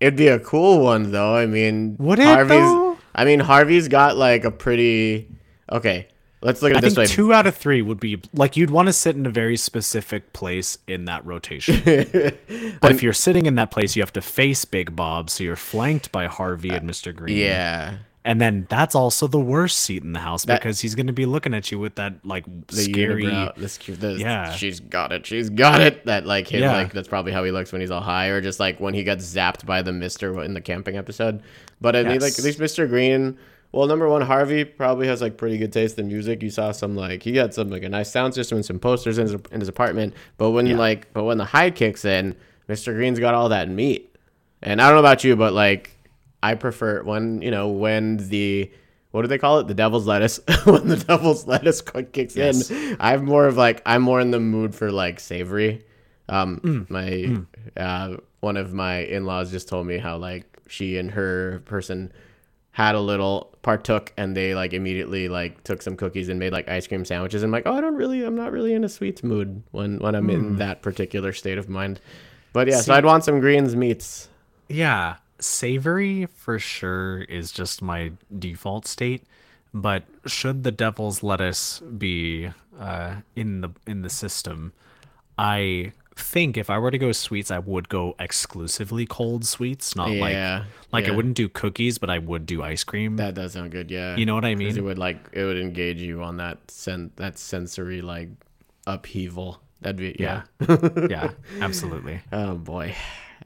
It'd 0.00 0.16
be 0.16 0.28
a 0.28 0.38
cool 0.40 0.80
one 0.80 1.10
though. 1.12 1.36
I 1.36 1.46
mean, 1.46 1.96
Would 1.98 2.18
it, 2.18 2.24
Harvey's. 2.24 2.58
though? 2.60 2.98
I 3.14 3.24
mean, 3.24 3.40
Harvey's 3.40 3.88
got 3.88 4.16
like 4.16 4.44
a 4.44 4.50
pretty. 4.50 5.28
Okay, 5.70 6.08
let's 6.44 6.62
look 6.62 6.70
at 6.70 6.76
I 6.76 6.80
this 6.80 6.94
think 6.94 7.08
way. 7.08 7.12
two 7.14 7.32
out 7.32 7.46
of 7.48 7.56
three 7.56 7.82
would 7.82 7.98
be 7.98 8.20
like 8.32 8.56
you'd 8.56 8.70
want 8.70 8.86
to 8.86 8.92
sit 8.92 9.16
in 9.16 9.26
a 9.26 9.30
very 9.30 9.56
specific 9.56 10.32
place 10.32 10.78
in 10.86 11.06
that 11.06 11.26
rotation. 11.26 11.82
but 12.80 12.92
if 12.92 13.02
you're 13.02 13.12
sitting 13.12 13.46
in 13.46 13.56
that 13.56 13.70
place, 13.72 13.96
you 13.96 14.02
have 14.02 14.12
to 14.12 14.22
face 14.22 14.64
Big 14.64 14.94
Bob, 14.94 15.30
so 15.30 15.42
you're 15.42 15.56
flanked 15.56 16.12
by 16.12 16.26
Harvey 16.26 16.70
and 16.70 16.88
Mr. 16.88 17.14
Green. 17.14 17.36
yeah, 17.36 17.96
And 18.24 18.40
then 18.40 18.66
that's 18.70 18.94
also 18.94 19.26
the 19.26 19.40
worst 19.40 19.78
seat 19.78 20.02
in 20.02 20.12
the 20.12 20.20
house 20.20 20.44
That- 20.44 20.60
because 20.60 20.80
he's 20.80 20.94
going 20.94 21.08
to 21.08 21.12
be 21.12 21.26
looking 21.26 21.52
at 21.54 21.70
you 21.72 21.78
with 21.78 21.96
that 21.96 22.14
like 22.24 22.44
the 22.68 22.76
scary. 22.76 23.24
unibrow, 23.24 23.54
the, 23.56 23.68
sc- 23.68 24.20
Yeah. 24.20 24.52
she's 24.52 24.80
got 24.80 25.12
it. 25.12 25.26
She's 25.26 25.50
got 25.50 25.80
it. 25.80 26.04
That 26.06 26.24
like 26.26 26.48
him, 26.48 26.60
Yeah. 26.62 26.72
like 26.72 26.92
that's 26.92 27.08
probably 27.08 27.32
how 27.32 27.42
he 27.44 27.50
looks 27.50 27.72
when 27.72 27.80
he's 27.80 27.90
all 27.90 28.00
high, 28.00 28.28
or 28.28 28.40
just 28.40 28.60
like 28.60 28.80
when 28.80 28.94
he 28.94 29.02
got 29.04 29.18
zapped 29.18 29.66
by 29.66 29.82
the 29.82 29.92
Mister 29.92 30.42
in 30.42 30.54
the 30.54 30.60
camping 30.60 30.96
episode. 30.96 31.42
But 31.80 31.96
I 31.96 32.02
mean, 32.02 32.20
like 32.20 32.38
at 32.38 32.44
least 32.44 32.58
Mr. 32.60 32.88
Green. 32.88 33.36
Well, 33.74 33.88
number 33.88 34.08
one, 34.08 34.22
Harvey 34.22 34.64
probably 34.64 35.06
has 35.08 35.20
like 35.20 35.36
pretty 35.36 35.58
good 35.58 35.72
taste 35.72 35.98
in 35.98 36.06
music. 36.06 36.42
You 36.42 36.50
saw 36.50 36.70
some 36.72 36.94
like 36.94 37.22
he 37.24 37.36
had 37.36 37.52
some 37.52 37.68
like 37.70 37.82
a 37.82 37.88
nice 37.88 38.10
sound 38.10 38.32
system 38.34 38.56
and 38.56 38.64
some 38.64 38.78
posters 38.78 39.18
in 39.18 39.26
his, 39.26 39.34
in 39.50 39.60
his 39.60 39.68
apartment. 39.68 40.14
But 40.36 40.50
when 40.52 40.66
Yeah. 40.66 40.76
like 40.76 41.12
but 41.12 41.24
when 41.24 41.38
the 41.38 41.44
high 41.44 41.70
kicks 41.70 42.04
in, 42.04 42.36
Mr. 42.68 42.94
Green's 42.94 43.18
got 43.18 43.34
all 43.34 43.48
that 43.48 43.68
meat. 43.68 44.16
And 44.62 44.80
I 44.80 44.86
don't 44.86 44.94
know 44.94 45.00
about 45.00 45.24
you, 45.24 45.34
but 45.36 45.52
like 45.52 45.90
I 46.42 46.54
prefer 46.54 47.02
when 47.02 47.42
you 47.42 47.50
know 47.50 47.68
when 47.68 48.16
the 48.28 48.70
what 49.10 49.22
do 49.22 49.28
they 49.28 49.38
call 49.38 49.58
it? 49.60 49.66
The 49.68 49.74
devil's 49.74 50.06
lettuce. 50.06 50.38
when 50.64 50.88
the 50.88 50.96
devil's 50.96 51.46
lettuce 51.46 51.80
kicks 52.12 52.36
Yes. 52.36 52.70
in, 52.70 52.96
I'm 53.00 53.24
more 53.24 53.46
of 53.46 53.56
like 53.56 53.82
I'm 53.86 54.02
more 54.02 54.20
in 54.20 54.30
the 54.30 54.40
mood 54.40 54.74
for 54.74 54.92
like 54.92 55.18
savory. 55.20 55.84
Um, 56.28 56.60
Mm. 56.64 56.90
my 56.90 57.82
uh, 57.82 58.16
one 58.40 58.56
of 58.56 58.72
my 58.72 58.98
in-laws 58.98 59.50
just 59.50 59.68
told 59.68 59.86
me 59.86 59.98
how 59.98 60.16
like 60.16 60.46
she 60.68 60.96
and 60.96 61.10
her 61.10 61.60
person 61.64 62.12
had 62.70 62.94
a 62.94 63.00
little 63.00 63.50
partook 63.64 64.12
and 64.16 64.36
they 64.36 64.54
like 64.54 64.72
immediately 64.72 65.28
like 65.28 65.64
took 65.64 65.82
some 65.82 65.96
cookies 65.96 66.28
and 66.28 66.38
made 66.38 66.52
like 66.52 66.68
ice 66.68 66.86
cream 66.86 67.04
sandwiches. 67.04 67.42
And 67.42 67.48
I'm 67.48 67.52
like 67.52 67.66
oh 67.66 67.76
I 67.76 67.80
don't 67.80 67.96
really 67.96 68.22
I'm 68.22 68.36
not 68.36 68.52
really 68.52 68.74
in 68.74 68.84
a 68.84 68.88
sweets 68.88 69.24
mood 69.24 69.64
when 69.72 69.98
when 69.98 70.14
I'm 70.14 70.30
in 70.30 70.56
that 70.58 70.82
particular 70.82 71.32
state 71.32 71.58
of 71.58 71.68
mind. 71.68 72.00
But 72.52 72.68
yeah 72.68 72.80
so 72.80 72.94
I'd 72.94 73.04
want 73.04 73.24
some 73.24 73.40
greens 73.40 73.74
meats. 73.74 74.28
Yeah, 74.68 75.16
savory 75.40 76.26
for 76.26 76.58
sure 76.58 77.22
is 77.22 77.50
just 77.50 77.82
my 77.82 78.12
default 78.38 78.86
state. 78.86 79.24
But 79.72 80.04
should 80.24 80.62
the 80.62 80.70
devil's 80.70 81.24
lettuce 81.24 81.80
be 81.80 82.50
uh, 82.78 83.16
in 83.34 83.60
the 83.60 83.70
in 83.88 84.02
the 84.02 84.10
system, 84.10 84.72
I 85.36 85.92
think 86.16 86.56
if 86.56 86.70
I 86.70 86.78
were 86.78 86.90
to 86.90 86.98
go 86.98 87.12
sweets, 87.12 87.50
I 87.50 87.58
would 87.58 87.88
go 87.88 88.14
exclusively 88.18 89.06
cold 89.06 89.44
sweets, 89.44 89.96
not 89.96 90.10
Yeah, 90.10 90.20
like 90.20 90.64
like 90.92 91.06
yeah. 91.06 91.12
I 91.12 91.16
wouldn't 91.16 91.34
do 91.36 91.48
cookies, 91.48 91.98
but 91.98 92.08
I 92.10 92.18
would 92.18 92.46
do 92.46 92.62
ice 92.62 92.84
cream. 92.84 93.16
that 93.16 93.34
does 93.34 93.52
sound 93.52 93.70
good 93.72 93.90
yeah 93.90 94.16
you 94.16 94.24
know 94.26 94.34
what 94.34 94.44
I 94.44 94.54
mean? 94.54 94.76
it 94.76 94.82
would 94.84 94.98
like 94.98 95.18
it 95.32 95.44
would 95.44 95.58
engage 95.58 96.00
you 96.00 96.22
on 96.22 96.36
that 96.38 96.58
sen- 96.70 97.10
that 97.16 97.38
sensory 97.38 98.00
like 98.02 98.28
upheaval 98.86 99.60
that'd 99.80 99.96
be 99.96 100.14
yeah, 100.18 100.42
yeah, 101.10 101.30
absolutely. 101.60 102.20
oh 102.32 102.54
boy 102.54 102.94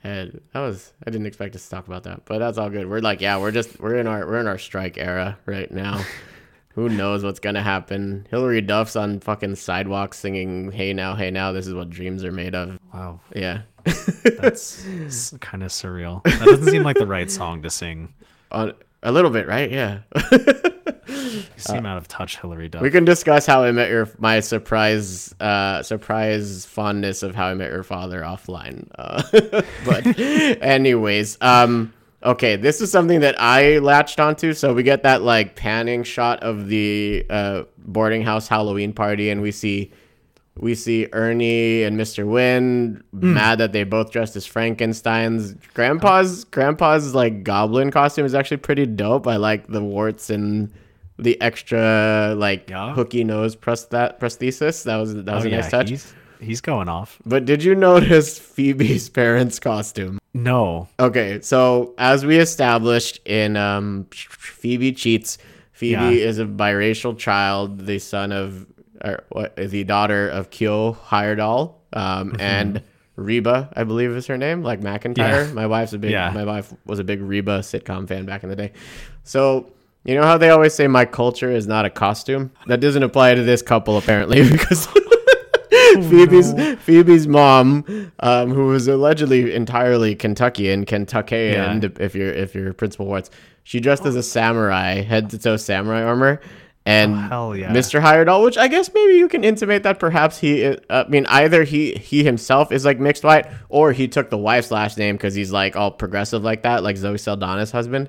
and 0.05 0.41
that 0.53 0.61
was 0.61 0.93
I 1.07 1.11
didn't 1.11 1.27
expect 1.27 1.55
us 1.57 1.65
to 1.65 1.71
talk 1.71 1.87
about 1.89 2.05
that 2.05 2.25
but 2.25 2.39
that's 2.39 2.59
all 2.59 2.71
good 2.71 2.89
we're 2.89 3.01
like 3.01 3.21
yeah 3.21 3.39
we're 3.39 3.51
just 3.51 3.81
we're 3.81 3.97
in 3.97 4.07
our 4.07 4.27
we're 4.27 4.39
in 4.41 4.47
our 4.47 4.59
strike 4.59 4.99
era 4.99 5.39
right 5.47 5.71
now 5.71 6.05
who 6.79 6.89
knows 6.89 7.25
what's 7.25 7.41
gonna 7.41 7.63
happen 7.63 8.25
Hilary 8.31 8.61
Duff's 8.61 8.95
on 8.95 9.19
fucking 9.19 9.57
sidewalks 9.57 10.17
singing 10.19 10.71
hey 10.71 10.93
now 10.93 11.17
hey 11.17 11.29
now 11.29 11.51
this 11.51 11.67
is 11.67 11.75
what 11.75 11.91
dreams 11.91 12.25
are 12.25 12.31
made 12.31 12.55
of 12.55 12.79
Wow, 12.95 13.21
yeah 13.35 13.63
that's 14.39 15.35
kind 15.41 15.63
of 15.65 15.71
surreal. 15.71 16.23
That 16.23 16.41
doesn't 16.45 16.67
seem 16.67 16.85
like 16.85 16.97
the 16.97 17.07
right 17.07 17.29
song 17.31 17.63
to 17.63 17.71
sing. 17.71 18.13
on 18.53 18.75
a 19.03 19.11
little 19.11 19.31
bit 19.31 19.49
right 19.49 19.71
yeah 19.73 20.01
You 21.09 21.43
seem 21.57 21.87
out 21.87 21.97
of 21.97 22.07
touch, 22.07 22.39
Hilary 22.39 22.69
Duff. 22.69 22.83
We 22.83 22.91
can 22.91 23.05
discuss 23.05 23.45
how 23.47 23.65
I 23.65 23.73
met 23.73 23.91
your 23.91 24.09
my 24.19 24.39
surprise 24.41 25.35
uh 25.41 25.83
surprise 25.83 26.65
fondness 26.65 27.23
of 27.25 27.35
how 27.35 27.47
I 27.47 27.55
met 27.55 27.71
your 27.71 27.83
father 27.83 28.21
offline. 28.21 28.89
Uh, 28.97 29.23
but 29.85 30.19
anyways, 30.63 31.39
um 31.41 31.93
okay, 32.23 32.57
this 32.57 32.81
is 32.81 32.91
something 32.91 33.21
that 33.21 33.41
I 33.41 33.79
latched 33.79 34.19
onto. 34.21 34.53
So 34.53 34.73
we 34.75 34.83
get 34.83 35.03
that 35.05 35.23
like 35.23 35.57
panning 35.57 36.03
shot 36.05 36.43
of 36.43 36.69
the 36.69 37.25
uh 37.31 37.63
boarding 37.79 38.23
house 38.23 38.49
Halloween 38.49 38.93
party 38.93 39.31
and 39.31 39.41
we 39.43 39.51
see 39.53 39.91
We 40.61 40.75
see 40.75 41.07
Ernie 41.13 41.85
and 41.85 41.97
Mr. 41.97 42.25
Hyunh 42.27 43.01
mad 43.13 43.59
that 43.61 43.73
they 43.73 43.85
both 43.85 44.11
dressed 44.11 44.35
as 44.35 44.45
Frankenstein's. 44.45 45.55
Grandpa's 45.75 46.45
grandpa's 46.45 47.15
like 47.15 47.45
goblin 47.45 47.91
costume 47.93 48.27
is 48.27 48.35
actually 48.35 48.57
pretty 48.59 48.85
dope. 48.87 49.27
I 49.29 49.37
like 49.37 49.69
the 49.69 49.81
warts 49.83 50.31
and 50.31 50.73
the 51.17 51.41
extra 51.41 52.35
like 52.37 52.69
Yeah. 52.71 52.93
hooky 52.95 53.23
nose 53.25 53.55
prosthet- 53.57 54.19
prosthesis. 54.19 54.83
That 54.85 54.97
was 54.97 55.15
that 55.15 55.33
was 55.35 55.45
a 55.45 55.49
nice 55.51 55.71
touch. 55.71 55.87
Oh, 55.87 55.91
He's, 55.91 56.15
he's 56.41 56.61
going 56.61 56.89
off. 56.89 57.19
But 57.25 57.45
did 57.45 57.63
you 57.63 57.75
notice 57.89 58.39
Phoebe's 58.39 59.09
parents' 59.09 59.61
costume? 59.61 60.19
No. 60.43 60.89
Okay, 61.01 61.41
so 61.41 61.95
as 61.99 62.25
we 62.25 62.39
established 62.39 63.21
in 63.27 63.57
um, 63.57 64.07
Phoebe 64.13 64.93
cheats, 64.93 65.39
Phoebe 65.73 65.93
Yeah. 65.93 66.11
is 66.11 66.39
a 66.39 66.45
biracial 66.45 67.17
child, 67.17 67.81
the 67.87 67.99
son 67.99 68.33
of, 68.33 68.67
or 69.05 69.25
what, 69.31 69.57
the 69.57 69.85
daughter 69.85 70.29
of 70.29 70.51
Kyo 70.51 70.95
Heyerdahl, 71.09 71.75
um, 71.93 72.37
and 72.39 72.83
Reba, 73.17 73.69
I 73.75 73.85
believe 73.85 74.11
is 74.13 74.27
her 74.29 74.39
name, 74.39 74.63
like 74.63 74.81
McIntyre. 74.81 75.47
Yeah. 75.49 75.53
My 75.53 75.67
wife's 75.67 75.93
a 75.93 75.99
big, 75.99 76.13
Yeah. 76.13 76.31
my 76.31 76.45
wife 76.45 76.73
was 76.87 76.99
a 76.99 77.05
big 77.05 77.21
Reba 77.21 77.61
sitcom 77.61 78.07
fan 78.07 78.25
back 78.27 78.43
in 78.45 78.49
the 78.49 78.57
day. 78.57 78.73
So 79.25 79.73
you 80.05 80.15
know 80.15 80.23
how 80.23 80.39
they 80.39 80.51
always 80.51 80.73
say 80.75 80.87
my 80.87 81.05
culture 81.05 81.51
is 81.51 81.67
not 81.67 81.85
a 81.85 81.91
costume? 81.91 82.53
That 82.67 82.81
doesn't 82.81 83.03
apply 83.03 83.35
to 83.35 83.43
this 83.43 83.61
couple 83.63 83.99
apparently 83.99 84.49
because. 84.51 84.87
Phoebe's 86.11 86.53
Phoebe's 86.83 87.27
mom, 87.27 87.85
um, 88.21 88.51
who 88.53 88.67
was 88.67 88.89
allegedly 88.89 89.55
entirely 89.55 90.15
Kentuckian, 90.15 90.85
Kentuckian, 90.85 91.83
Yeah. 91.83 91.89
if 92.01 92.15
you're 92.15 92.33
if 92.33 92.55
you're 92.55 92.73
Principal 92.73 93.07
Wartz, 93.07 93.31
she 93.65 93.81
dressed 93.81 94.05
as 94.07 94.17
a 94.17 94.23
samurai, 94.23 95.03
head 95.03 95.31
to 95.31 95.39
toe 95.39 95.57
samurai 95.57 96.03
armor, 96.03 96.41
and 96.87 97.33
Oh, 97.33 97.53
yeah. 97.53 97.71
Mr. 97.71 98.01
Heyerdahl, 98.01 98.43
which 98.45 98.57
I 98.57 98.69
guess 98.69 98.91
maybe 98.95 99.15
you 99.15 99.29
can 99.29 99.45
intimate 99.45 99.83
that 99.83 99.99
perhaps 99.99 100.39
he, 100.39 100.65
uh, 100.65 100.77
I 100.89 101.07
mean, 101.09 101.27
either 101.27 101.65
he 101.65 101.93
he 101.95 102.25
himself 102.25 102.73
is 102.73 102.85
like 102.85 102.99
mixed 102.99 103.25
white, 103.25 103.47
or 103.69 103.93
he 103.93 104.09
took 104.09 104.31
the 104.31 104.39
wife's 104.39 104.71
last 104.71 104.97
name 104.99 105.17
because 105.17 105.35
he's 105.35 105.53
like 105.53 105.77
all 105.77 105.91
progressive 105.91 106.43
like 106.43 106.63
that, 106.63 106.83
like 106.83 106.97
Zoe 106.97 107.17
Saldana's 107.17 107.71
husband. 107.73 108.09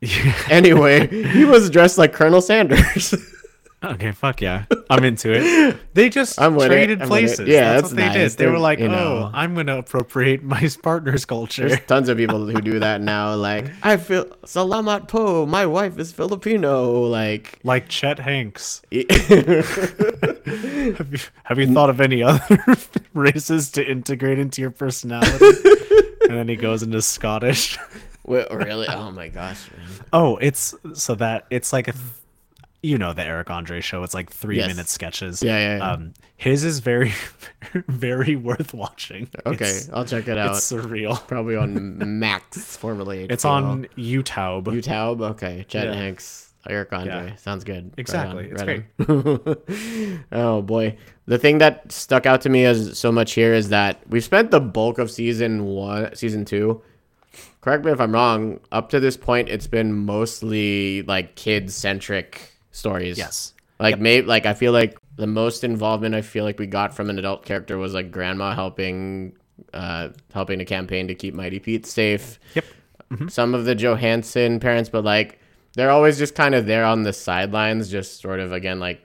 Anyway, 0.50 1.06
he 1.32 1.44
was 1.44 1.70
dressed 1.70 1.98
like 1.98 2.12
Colonel 2.12 2.40
Sanders. 2.40 3.14
Okay, 3.82 4.10
fuck 4.10 4.40
yeah. 4.40 4.64
I'm 4.90 5.04
into 5.04 5.32
it. 5.32 5.76
They 5.94 6.08
just 6.10 6.40
I'm 6.40 6.54
with 6.54 6.66
it. 6.66 6.68
traded 6.68 7.02
I'm 7.02 7.08
places. 7.08 7.48
Yeah, 7.48 7.72
that's, 7.74 7.90
that's 7.90 7.92
what 7.92 7.96
they 7.96 8.06
nice. 8.06 8.32
did. 8.32 8.38
They 8.38 8.46
were 8.46 8.52
They're- 8.52 8.60
like, 8.60 8.78
you 8.78 8.86
oh, 8.86 8.90
know. 8.90 9.30
I'm 9.34 9.54
going 9.54 9.66
to 9.66 9.78
appropriate 9.78 10.42
my 10.44 10.68
partner's 10.82 11.24
culture. 11.24 11.68
There's 11.68 11.80
tons 11.86 12.08
of 12.08 12.16
people 12.18 12.46
who 12.46 12.60
do 12.60 12.78
that 12.78 13.00
now. 13.00 13.34
Like, 13.34 13.66
I 13.84 13.96
feel 13.96 14.24
Salamat 14.44 15.08
Po. 15.08 15.44
My 15.46 15.66
wife 15.66 15.98
is 15.98 16.12
Filipino. 16.12 17.02
Like, 17.02 17.58
like 17.64 17.88
Chet 17.88 18.18
Hanks. 18.20 18.82
Have 20.48 21.12
you, 21.12 21.18
have 21.44 21.58
you 21.58 21.72
thought 21.74 21.90
of 21.90 22.00
any 22.00 22.22
other 22.22 22.58
races 23.14 23.70
to 23.72 23.84
integrate 23.88 24.38
into 24.38 24.60
your 24.62 24.70
personality? 24.70 25.44
and 26.28 26.36
then 26.38 26.48
he 26.48 26.56
goes 26.56 26.82
into 26.82 27.02
Scottish. 27.02 27.78
really? 28.24 28.86
Oh 28.88 29.10
my 29.10 29.28
gosh. 29.28 29.70
man. 29.76 29.86
Oh, 30.12 30.36
it's 30.38 30.74
so 30.94 31.14
that 31.16 31.46
it's 31.50 31.72
like 31.72 31.88
a, 31.88 31.92
th- 31.92 32.04
you 32.88 32.98
know, 32.98 33.12
the 33.12 33.22
Eric 33.24 33.50
Andre 33.50 33.80
show. 33.80 34.02
It's 34.02 34.14
like 34.14 34.30
three 34.30 34.56
Yes. 34.56 34.68
minute 34.68 34.88
sketches. 34.88 35.42
Yeah, 35.42 35.58
yeah, 35.58 35.76
yeah. 35.78 35.90
Um, 35.92 36.14
his 36.36 36.64
is 36.64 36.78
very, 36.80 37.12
very 37.88 38.36
worth 38.36 38.72
watching. 38.74 39.28
Okay, 39.44 39.64
It's, 39.68 39.90
I'll 39.92 40.04
check 40.04 40.26
it 40.28 40.38
out. 40.38 40.56
it's 40.56 40.72
surreal. 40.72 41.24
Probably 41.26 41.56
on 41.56 41.98
Max, 42.18 42.76
formerly. 42.76 43.26
It's 43.28 43.44
on 43.44 43.86
YouTube. 43.96 44.64
YouTube. 44.64 45.20
Okay, 45.32 45.64
Chet 45.68 45.86
Yeah. 45.86 45.94
Hanks, 45.94 46.52
Eric 46.68 46.92
Andre. 46.92 47.28
Yeah. 47.30 47.36
Sounds 47.36 47.64
good. 47.64 47.84
Right 47.84 47.94
Exactly. 47.98 48.50
on, 48.52 48.56
right 48.56 48.84
on. 49.08 50.22
oh 50.32 50.62
boy, 50.62 50.96
the 51.26 51.38
thing 51.38 51.58
that 51.58 51.92
stuck 51.92 52.24
out 52.26 52.40
to 52.42 52.48
me 52.48 52.64
as 52.64 52.98
so 52.98 53.12
much 53.12 53.32
here 53.32 53.52
is 53.52 53.68
that 53.68 54.00
we've 54.08 54.24
spent 54.24 54.50
the 54.50 54.60
bulk 54.60 54.98
of 54.98 55.10
season 55.10 55.64
one, 55.66 56.14
season 56.14 56.44
two. 56.44 56.82
Correct 57.60 57.84
me 57.84 57.90
if 57.92 58.00
I'm 58.00 58.12
wrong. 58.12 58.60
Up 58.72 58.88
to 58.90 59.00
this 59.00 59.16
point, 59.16 59.48
it's 59.48 59.66
been 59.66 59.92
mostly 59.92 61.02
like 61.02 61.34
kid 61.34 61.70
centric 61.70 62.52
stories. 62.78 63.18
Yes. 63.18 63.54
Like 63.80 63.98
maybe 64.00 64.26
like 64.26 64.46
I 64.46 64.54
feel 64.54 64.72
like 64.72 64.98
the 65.16 65.26
most 65.26 65.64
involvement 65.64 66.14
I 66.14 66.22
feel 66.22 66.44
like 66.44 66.58
we 66.58 66.66
got 66.66 66.94
from 66.94 67.10
an 67.10 67.18
adult 67.18 67.44
character 67.44 67.78
was 67.78 67.94
like 67.94 68.10
grandma 68.10 68.54
helping 68.54 69.36
uh 69.74 70.08
helping 70.32 70.58
the 70.58 70.64
campaign 70.64 71.08
to 71.08 71.14
keep 71.14 71.34
Mighty 71.34 71.58
Pete 71.58 71.86
safe. 71.86 72.38
Yep. 72.54 72.64
Some 73.28 73.54
of 73.54 73.64
the 73.64 73.74
Johanssen 73.74 74.60
parents, 74.60 74.90
but 74.90 75.04
like 75.04 75.40
they're 75.74 75.90
always 75.90 76.18
just 76.18 76.34
kind 76.34 76.54
of 76.54 76.66
there 76.66 76.84
on 76.84 77.04
the 77.04 77.12
sidelines, 77.12 77.90
just 77.90 78.20
sort 78.20 78.40
of 78.40 78.52
again 78.52 78.80
like 78.80 79.04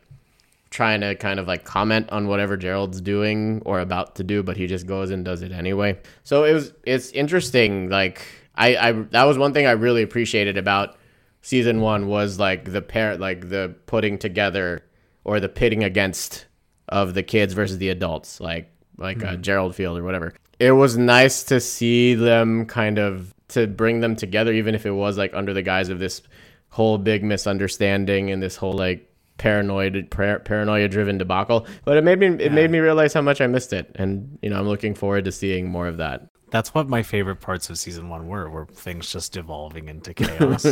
trying 0.72 1.02
to 1.02 1.14
kind 1.16 1.40
of 1.40 1.48
like 1.48 1.64
comment 1.64 2.10
on 2.12 2.28
whatever 2.28 2.58
Gerald's 2.58 3.00
doing 3.00 3.62
or 3.64 3.80
about 3.80 4.16
to 4.16 4.24
do, 4.24 4.42
but 4.42 4.58
he 4.58 4.66
just 4.66 4.88
goes 4.88 5.12
and 5.12 5.24
does 5.24 5.44
it 5.44 5.52
anyway. 5.52 5.98
So 6.24 6.44
it 6.44 6.54
was 6.54 6.74
it's 6.84 7.12
interesting. 7.12 7.90
Like 7.90 8.26
I, 8.56 8.76
I 8.76 8.92
that 9.12 9.24
was 9.24 9.38
one 9.38 9.54
thing 9.54 9.68
I 9.68 9.72
really 9.72 10.02
appreciated 10.02 10.58
about 10.58 10.98
season 11.44 11.82
one 11.82 12.08
was 12.08 12.40
like 12.40 12.72
the 12.72 12.82
pair 12.82 13.16
like 13.18 13.50
the 13.50 13.76
putting 13.86 14.18
together 14.18 14.82
or 15.24 15.40
the 15.40 15.50
pitting 15.50 15.84
against 15.84 16.48
of 16.90 17.14
the 17.14 17.24
kids 17.24 17.54
versus 17.54 17.78
the 17.78 17.90
adults, 17.90 18.40
like 18.40 18.72
like 18.98 19.24
uh, 19.24 19.36
Gerald 19.36 19.76
Field 19.76 19.98
or 19.98 20.04
whatever. 20.04 20.34
It 20.60 20.72
was 20.72 20.98
nice 20.98 21.44
to 21.44 21.60
see 21.60 22.16
them 22.16 22.66
kind 22.66 22.98
of 22.98 23.34
to 23.50 23.68
bring 23.68 24.00
them 24.00 24.16
together, 24.16 24.54
even 24.54 24.74
if 24.74 24.86
it 24.86 24.92
was 24.92 25.18
like 25.18 25.34
under 25.34 25.54
the 25.54 25.62
guise 25.62 25.90
of 25.90 26.00
this 26.00 26.22
whole 26.70 26.98
big 26.98 27.24
misunderstanding 27.24 28.32
and 28.32 28.42
this 28.42 28.56
whole 28.56 28.74
like 28.74 29.10
paranoid 29.38 30.10
par- 30.10 30.40
paranoia 30.40 30.88
driven 30.88 31.18
debacle. 31.18 31.68
But 31.86 31.98
it 31.98 32.04
made 32.04 32.20
me 32.20 32.28
it 32.28 32.52
made 32.52 32.72
me 32.72 32.80
realize 32.80 33.14
how 33.14 33.22
much 33.22 33.42
I 33.42 33.48
missed 33.48 33.74
it, 33.74 33.92
and 33.96 34.38
you 34.42 34.50
know 34.50 34.60
I'm 34.60 34.68
looking 34.68 34.96
forward 34.96 35.26
to 35.26 35.32
seeing 35.32 35.70
more 35.70 35.88
of 35.88 35.98
that. 35.98 36.28
That's 36.54 36.72
what 36.76 36.88
my 36.88 37.02
favorite 37.02 37.38
parts 37.38 37.72
of 37.72 37.80
season 37.80 38.10
one 38.10 38.28
were, 38.28 38.48
were 38.48 38.68
things 38.68 39.12
just 39.12 39.34
devolving 39.34 39.90
into 39.90 40.14
chaos. 40.20 40.64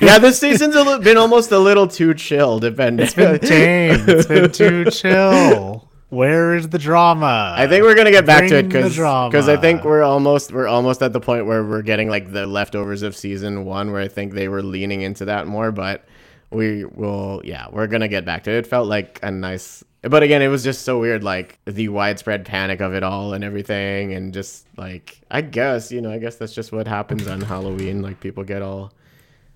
yeah, 0.00 0.18
this 0.18 0.40
season's 0.40 0.74
a 0.74 0.82
li- 0.82 1.04
been 1.04 1.18
almost 1.18 1.52
a 1.52 1.58
little 1.58 1.86
too 1.86 2.14
chill. 2.14 2.58
Depending. 2.58 3.04
It's 3.04 3.14
been 3.14 3.38
tame. 3.40 4.00
It's 4.08 4.26
been 4.26 4.50
too 4.50 4.90
chill. 4.90 5.90
Where 6.08 6.54
is 6.54 6.70
the 6.70 6.78
drama? 6.78 7.54
I 7.54 7.66
think 7.66 7.84
we're 7.84 7.94
gonna 7.94 8.12
get 8.12 8.24
back 8.24 8.48
to 8.48 8.56
it 8.60 8.68
because 8.70 9.46
I 9.46 9.58
think 9.58 9.84
we're 9.84 10.02
almost 10.02 10.52
we're 10.52 10.68
almost 10.68 11.02
at 11.02 11.12
the 11.12 11.20
point 11.20 11.44
where 11.44 11.62
we're 11.62 11.82
getting 11.82 12.08
like 12.08 12.32
the 12.32 12.46
leftovers 12.46 13.02
of 13.02 13.14
season 13.14 13.66
one, 13.66 13.92
where 13.92 14.00
I 14.00 14.08
think 14.08 14.32
they 14.32 14.48
were 14.48 14.62
leaning 14.62 15.02
into 15.02 15.26
that 15.26 15.46
more. 15.46 15.70
But 15.70 16.06
we 16.54 16.84
will, 16.84 17.42
yeah, 17.44 17.66
we're 17.70 17.86
gonna 17.86 18.08
get 18.08 18.24
back 18.24 18.44
to 18.44 18.50
it. 18.50 18.58
It 18.58 18.66
felt 18.66 18.88
like 18.88 19.18
a 19.22 19.30
nice, 19.30 19.84
but 20.02 20.22
again, 20.22 20.42
it 20.42 20.48
was 20.48 20.64
just 20.64 20.82
so 20.82 21.00
weird, 21.00 21.24
like 21.24 21.58
the 21.64 21.88
widespread 21.88 22.44
panic 22.44 22.80
of 22.80 22.94
it 22.94 23.02
all 23.02 23.34
and 23.34 23.44
everything, 23.44 24.14
and 24.14 24.32
just 24.32 24.66
like 24.76 25.20
I 25.30 25.40
guess 25.40 25.92
you 25.92 26.00
know, 26.00 26.12
I 26.12 26.18
guess 26.18 26.36
that's 26.36 26.54
just 26.54 26.72
what 26.72 26.86
happens 26.86 27.26
on 27.26 27.40
Halloween. 27.40 28.02
Like 28.02 28.20
people 28.20 28.44
get 28.44 28.62
all 28.62 28.92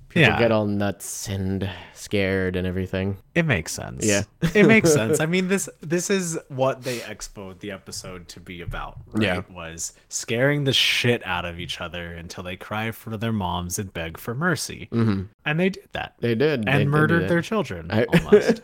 people 0.09 0.23
Yeah. 0.31 0.39
get 0.39 0.51
all 0.53 0.67
nuts 0.67 1.29
and 1.29 1.69
scared 1.95 2.57
and 2.57 2.67
everything. 2.67 3.19
It 3.35 3.45
makes 3.45 3.73
sense. 3.73 4.05
Yeah. 4.07 4.23
it 4.55 4.67
makes 4.67 4.93
sense. 5.01 5.21
I 5.21 5.27
mean 5.27 5.49
this 5.49 5.69
this 5.81 6.11
is 6.11 6.39
what 6.49 6.83
they 6.83 6.99
expoed 7.01 7.61
the 7.61 7.71
episode 7.73 8.29
to 8.29 8.41
be 8.41 8.63
about. 8.63 8.99
Right? 9.13 9.23
Yeah. 9.25 9.43
Was 9.51 9.93
scaring 10.09 10.65
the 10.65 10.73
shit 10.73 11.25
out 11.27 11.45
of 11.45 11.59
each 11.61 11.81
other 11.81 12.13
until 12.15 12.43
they 12.45 12.57
cry 12.57 12.91
for 12.91 13.17
their 13.17 13.33
moms 13.33 13.79
and 13.79 13.93
beg 13.93 14.17
for 14.19 14.35
mercy. 14.35 14.89
Mm-hmm. 14.93 15.23
And 15.45 15.61
they 15.61 15.69
did 15.71 15.89
that. 15.93 16.15
They 16.21 16.35
did 16.35 16.69
and 16.69 16.85
do 16.85 16.91
murdered 16.91 17.23
that. 17.25 17.29
their 17.29 17.43
children 17.43 17.91
I- 17.91 18.05
almost. 18.15 18.61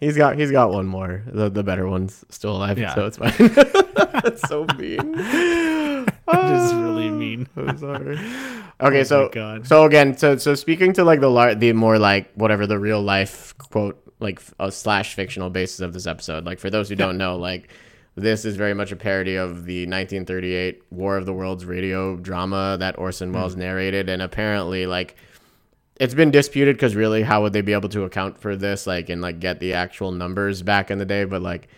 he's 0.00 0.16
got 0.16 0.36
he's 0.38 0.50
got 0.50 0.70
one 0.70 0.86
more. 0.86 1.22
The 1.26 1.48
the 1.50 1.62
better 1.62 1.88
one's 1.88 2.24
still 2.30 2.56
alive, 2.56 2.78
Yeah. 2.78 2.94
so 2.94 3.06
it's 3.06 3.16
fine. 3.18 3.32
That's 4.22 4.42
so 4.48 4.66
mean. 4.78 5.14
That 6.32 6.50
is 6.64 6.74
really 6.74 7.10
mean. 7.10 7.48
I'm 7.56 7.78
sorry. 7.78 8.18
Okay, 8.82 9.00
Oh 9.00 9.04
so 9.04 9.28
God. 9.28 9.66
so 9.66 9.84
again, 9.84 10.16
so 10.16 10.38
so 10.38 10.54
speaking 10.54 10.94
to 10.94 11.04
like 11.04 11.20
the 11.20 11.28
lar- 11.28 11.54
the 11.54 11.74
more 11.74 11.98
like 11.98 12.32
whatever 12.32 12.66
the 12.66 12.78
real 12.78 13.02
life 13.02 13.54
quote 13.58 14.00
like 14.20 14.40
uh, 14.58 14.70
slash 14.70 15.14
fictional 15.14 15.50
basis 15.50 15.80
of 15.80 15.92
this 15.92 16.06
episode. 16.06 16.46
Like 16.46 16.58
for 16.58 16.70
those 16.70 16.88
who 16.88 16.94
don't 16.96 17.18
know, 17.18 17.36
like 17.36 17.68
this 18.16 18.46
is 18.46 18.56
very 18.56 18.72
much 18.72 18.90
a 18.90 18.96
parody 18.96 19.36
of 19.36 19.66
the 19.66 19.82
1938 19.82 20.82
War 20.90 21.18
of 21.18 21.26
the 21.26 21.34
Worlds 21.34 21.66
radio 21.66 22.16
drama 22.16 22.78
that 22.80 22.98
Orson 22.98 23.32
Welles 23.34 23.52
Hmm. 23.52 23.60
narrated, 23.60 24.08
and 24.08 24.22
apparently 24.22 24.86
like 24.86 25.14
it's 25.96 26.14
been 26.14 26.30
disputed 26.30 26.76
because 26.76 26.96
really 26.96 27.20
how 27.22 27.42
would 27.42 27.52
they 27.52 27.60
be 27.60 27.74
able 27.74 27.90
to 27.90 28.04
account 28.04 28.38
for 28.38 28.56
this 28.56 28.86
like 28.86 29.10
and 29.10 29.20
like 29.20 29.40
get 29.40 29.60
the 29.60 29.74
actual 29.74 30.10
numbers 30.10 30.62
back 30.62 30.90
in 30.90 30.96
the 30.96 31.04
day 31.04 31.24
but 31.24 31.42
like 31.42 31.68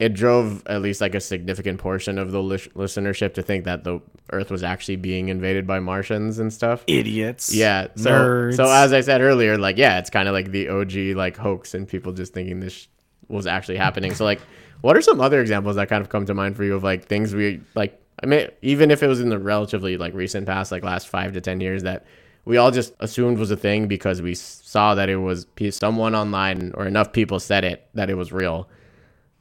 it 0.00 0.14
drove 0.14 0.66
at 0.66 0.80
least 0.80 1.00
like 1.02 1.14
a 1.14 1.20
significant 1.20 1.78
portion 1.78 2.18
of 2.18 2.32
the 2.32 2.42
lis- 2.42 2.68
listenership 2.68 3.34
to 3.34 3.42
think 3.42 3.64
that 3.66 3.84
the 3.84 4.00
earth 4.32 4.50
was 4.50 4.64
actually 4.64 4.96
being 4.96 5.28
invaded 5.28 5.66
by 5.66 5.78
martians 5.78 6.38
and 6.38 6.52
stuff 6.52 6.82
Idiots. 6.88 7.54
yeah 7.54 7.86
so 7.94 8.10
Nerds. 8.10 8.56
so 8.56 8.64
as 8.64 8.92
i 8.92 9.00
said 9.02 9.20
earlier 9.20 9.58
like 9.58 9.76
yeah 9.76 9.98
it's 9.98 10.10
kind 10.10 10.26
of 10.26 10.32
like 10.32 10.50
the 10.50 10.68
og 10.68 10.92
like 11.16 11.36
hoax 11.36 11.74
and 11.74 11.86
people 11.86 12.12
just 12.12 12.32
thinking 12.32 12.58
this 12.58 12.72
sh- 12.72 12.86
was 13.28 13.46
actually 13.46 13.76
happening 13.76 14.14
so 14.14 14.24
like 14.24 14.40
what 14.80 14.96
are 14.96 15.02
some 15.02 15.20
other 15.20 15.40
examples 15.40 15.76
that 15.76 15.88
kind 15.88 16.00
of 16.00 16.08
come 16.08 16.24
to 16.26 16.34
mind 16.34 16.56
for 16.56 16.64
you 16.64 16.74
of 16.74 16.82
like 16.82 17.04
things 17.04 17.34
we 17.34 17.60
like 17.74 18.00
i 18.22 18.26
mean 18.26 18.48
even 18.62 18.90
if 18.90 19.02
it 19.02 19.06
was 19.06 19.20
in 19.20 19.28
the 19.28 19.38
relatively 19.38 19.96
like 19.96 20.14
recent 20.14 20.46
past 20.46 20.72
like 20.72 20.82
last 20.82 21.08
five 21.08 21.32
to 21.34 21.40
ten 21.40 21.60
years 21.60 21.82
that 21.84 22.06
we 22.46 22.56
all 22.56 22.70
just 22.70 22.94
assumed 23.00 23.38
was 23.38 23.50
a 23.50 23.56
thing 23.56 23.86
because 23.86 24.22
we 24.22 24.34
saw 24.34 24.94
that 24.94 25.10
it 25.10 25.16
was 25.16 25.46
someone 25.70 26.14
online 26.14 26.72
or 26.74 26.86
enough 26.86 27.12
people 27.12 27.38
said 27.38 27.64
it 27.64 27.86
that 27.94 28.08
it 28.08 28.14
was 28.14 28.32
real 28.32 28.66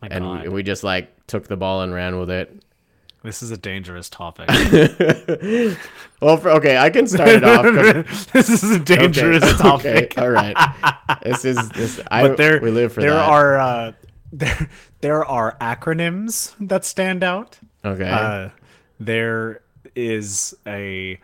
My 0.01 0.07
and 0.12 0.23
God. 0.23 0.43
we, 0.43 0.49
we 0.49 0.63
just 0.63 0.83
like 0.83 1.25
took 1.27 1.47
the 1.47 1.57
ball 1.57 1.81
and 1.81 1.93
ran 1.93 2.19
with 2.19 2.29
it. 2.29 2.63
This 3.23 3.43
is 3.43 3.51
a 3.51 3.57
dangerous 3.57 4.09
topic. 4.09 4.47
Well, 6.21 6.35
for, 6.35 6.49
okay, 6.51 6.77
I 6.77 6.89
can 6.89 7.07
start 7.07 7.29
it 7.29 7.43
off. 7.45 7.63
'cause- 7.63 8.25
this 8.33 8.49
is 8.49 8.71
a 8.71 8.79
dangerous 8.79 9.41
okay, 9.43 9.57
topic. 9.57 10.12
okay, 10.17 10.21
all 10.21 10.29
right. 10.29 10.55
This 11.23 11.45
is 11.45 11.69
this. 11.69 12.01
I 12.12 12.27
But 12.27 12.35
there, 12.38 12.59
we 12.62 12.71
live 12.71 12.91
for 12.91 12.99
there 12.99 13.12
that. 13.13 13.29
are 13.29 13.57
uh, 13.57 13.91
there, 14.33 14.69
there 14.99 15.25
are 15.25 15.55
acronyms 15.62 16.55
that 16.59 16.83
stand 16.83 17.23
out. 17.23 17.57
okay. 17.85 18.09
Uh, 18.09 18.49
there 18.99 19.62
is 19.95 20.53
a 20.67 21.17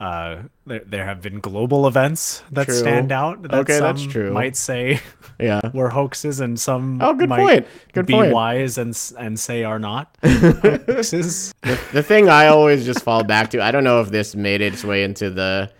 uh, 0.00 0.42
there, 0.66 0.80
there 0.86 1.04
have 1.04 1.20
been 1.20 1.40
global 1.40 1.86
events 1.86 2.42
that 2.52 2.64
True. 2.66 2.74
stand 2.74 3.12
out. 3.12 3.42
That 3.42 3.52
Okay, 3.54 3.74
some 3.78 3.82
that's 3.96 4.06
true. 4.06 4.32
Might 4.32 4.56
say 4.56 4.98
yeah. 5.38 5.60
were 5.74 5.90
hoaxes, 5.90 6.40
and 6.40 6.58
some 6.58 7.00
Oh, 7.02 7.12
good 7.14 7.28
might 7.28 7.38
point. 7.38 7.66
Good 7.92 8.06
be 8.06 8.14
point. 8.14 8.32
wise 8.32 8.78
and 8.78 8.98
and 9.18 9.38
say 9.38 9.62
are 9.62 9.78
not 9.78 10.16
hoaxes. 10.22 11.52
The 11.92 12.02
thing 12.02 12.28
I 12.28 12.46
always 12.46 12.84
just 12.86 13.02
fall 13.02 13.24
back 13.24 13.50
to, 13.50 13.62
I 13.62 13.70
don't 13.70 13.84
know 13.84 14.00
if 14.00 14.10
this 14.10 14.34
made 14.34 14.60
its 14.62 14.82
way 14.84 15.02
into 15.04 15.28
the 15.30 15.70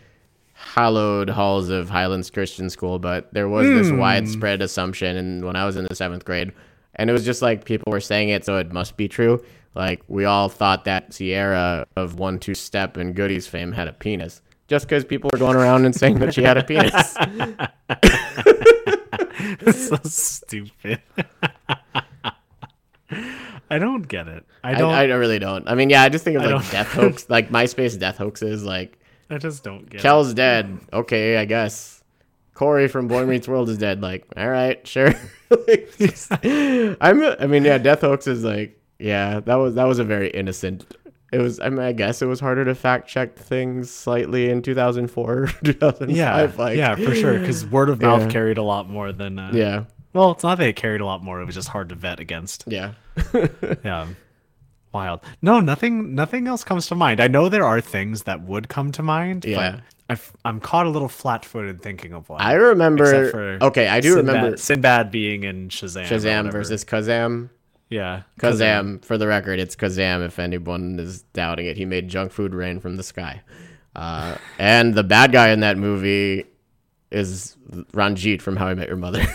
hallowed 0.52 1.30
halls 1.30 1.68
of 1.70 1.88
Highlands 1.88 2.30
Christian 2.30 2.68
School, 2.70 2.98
but 2.98 3.32
there 3.32 3.48
was 3.48 3.66
this 3.66 3.90
widespread 3.90 4.60
assumption 4.62 5.16
and 5.16 5.44
when 5.44 5.56
I 5.56 5.64
was 5.64 5.76
in 5.76 5.86
the 5.88 5.94
seventh 5.94 6.24
grade. 6.24 6.52
And 6.96 7.08
it 7.08 7.12
was 7.14 7.24
just 7.24 7.40
like 7.40 7.64
people 7.64 7.90
were 7.90 8.00
saying 8.00 8.28
it, 8.28 8.44
so 8.44 8.58
it 8.58 8.70
must 8.72 8.96
be 8.96 9.08
true. 9.08 9.42
Like 9.74 10.02
we 10.08 10.24
all 10.24 10.48
thought 10.48 10.84
that 10.84 11.12
Ciara 11.12 11.86
of 11.96 12.18
one 12.18 12.38
two 12.38 12.54
step 12.54 12.96
and 12.96 13.14
goodies 13.14 13.46
fame 13.46 13.72
had 13.72 13.88
a 13.88 13.92
penis. 13.92 14.42
Just 14.68 14.86
because 14.86 15.04
people 15.04 15.30
were 15.32 15.38
going 15.38 15.56
around 15.56 15.84
and 15.84 15.94
saying 15.94 16.18
that 16.20 16.32
she 16.34 16.42
had 16.42 16.56
a 16.56 16.62
penis. 16.64 17.16
It's 19.60 19.88
so 19.88 19.96
stupid. 20.04 21.00
I 23.72 23.78
don't 23.78 24.02
get 24.08 24.28
it. 24.28 24.44
I 24.64 24.72
I, 24.72 24.74
don't. 24.74 24.92
I 24.92 25.02
I, 25.02 25.14
really 25.14 25.38
don't. 25.38 25.68
I 25.68 25.74
mean, 25.74 25.90
yeah, 25.90 26.02
I 26.02 26.08
just 26.08 26.24
think 26.24 26.36
of 26.36 26.44
like 26.44 26.70
death 26.70 26.92
hoax, 26.92 27.28
like 27.30 27.50
MySpace 27.50 27.98
death 27.98 28.16
hoaxes, 28.16 28.64
like 28.64 28.98
I 29.28 29.38
just 29.38 29.62
don't 29.62 29.88
get 29.88 30.00
it. 30.00 30.02
Kel's 30.02 30.34
dead. 30.34 30.78
Okay, 30.92 31.36
I 31.36 31.44
guess. 31.44 32.02
Corey 32.54 32.88
from 32.88 33.08
Boy 33.08 33.24
Meets 33.24 33.48
World 33.48 33.70
is 33.70 33.78
dead. 33.78 34.02
Like, 34.02 34.26
all 34.36 34.48
right, 34.48 34.86
sure. 34.86 35.14
Like, 35.66 35.90
just- 35.98 36.30
I'm. 36.30 37.22
I 37.22 37.46
mean, 37.48 37.64
yeah, 37.64 37.78
Death 37.78 38.02
Hoax 38.02 38.28
is 38.28 38.44
like, 38.44 38.79
yeah, 39.00 39.40
that 39.40 39.54
was 39.56 39.74
that 39.74 39.84
was 39.84 39.98
a 39.98 40.04
very 40.04 40.28
innocent. 40.30 40.84
It 41.32 41.38
was. 41.38 41.60
I 41.60 41.68
mean, 41.68 41.78
I 41.80 41.92
guess 41.92 42.22
it 42.22 42.26
was 42.26 42.40
harder 42.40 42.64
to 42.64 42.74
fact 42.74 43.08
check 43.08 43.36
things 43.36 43.90
slightly 43.90 44.50
in 44.50 44.62
2004, 44.62 45.46
2005. 45.64 46.10
Yeah, 46.10 46.50
like, 46.58 46.76
yeah, 46.76 46.94
for 46.96 47.14
sure. 47.14 47.38
Because 47.38 47.64
word 47.66 47.88
of 47.88 48.00
mouth 48.02 48.22
Yeah. 48.22 48.28
carried 48.30 48.58
a 48.58 48.62
lot 48.62 48.88
more 48.90 49.12
than. 49.12 49.38
Uh, 49.38 49.50
yeah, 49.54 49.84
Well, 50.12 50.32
it's 50.32 50.42
not 50.42 50.58
that 50.58 50.66
it 50.68 50.76
carried 50.76 51.00
a 51.00 51.06
lot 51.06 51.22
more. 51.22 51.40
It 51.40 51.44
was 51.44 51.54
just 51.54 51.68
hard 51.68 51.88
to 51.90 51.94
vet 51.94 52.18
against. 52.20 52.64
yeah. 52.66 52.94
Yeah. 53.84 54.08
Wild. 54.92 55.20
No, 55.40 55.60
nothing. 55.60 56.16
Nothing 56.16 56.48
else 56.48 56.64
comes 56.64 56.88
to 56.88 56.96
mind. 56.96 57.20
I 57.20 57.28
know 57.28 57.48
there 57.48 57.64
are 57.64 57.80
things 57.80 58.24
that 58.24 58.42
would 58.42 58.68
come 58.68 58.90
to 58.92 59.02
mind. 59.04 59.44
Yeah. 59.44 59.72
But 59.76 59.80
I've, 60.08 60.32
I'm 60.44 60.58
caught 60.58 60.86
a 60.86 60.90
little 60.90 61.08
flat-footed 61.08 61.80
thinking 61.80 62.12
of 62.12 62.28
one. 62.28 62.40
I 62.40 62.54
remember. 62.54 63.58
Okay, 63.62 63.86
I 63.86 64.00
do 64.00 64.14
Sinbad, 64.14 64.26
remember 64.34 64.56
Sinbad 64.56 65.10
being 65.12 65.44
in 65.44 65.68
Shazam. 65.68 66.06
Shazam 66.08 66.50
versus 66.50 66.84
Kazam. 66.84 67.50
Yeah, 67.90 68.22
Kazam, 68.38 69.04
for 69.04 69.18
the 69.18 69.26
record, 69.26 69.60
it's 69.60 69.76
Kazam. 69.76 70.24
If 70.24 70.38
anyone 70.38 70.98
is 70.98 71.22
doubting 71.34 71.66
it, 71.66 71.76
he 71.76 71.84
made 71.84 72.08
junk 72.08 72.32
food 72.32 72.54
rain 72.54 72.80
from 72.80 72.96
the 72.96 73.02
sky. 73.02 73.42
Uh, 73.94 74.36
and 74.58 74.94
the 74.94 75.02
bad 75.04 75.32
guy 75.32 75.50
in 75.50 75.60
that 75.60 75.76
movie 75.76 76.44
is 77.10 77.56
Ranjit 77.92 78.40
from 78.40 78.56
How 78.56 78.68
I 78.68 78.74
Met 78.74 78.88
Your 78.88 78.96
Mother. 78.96 79.22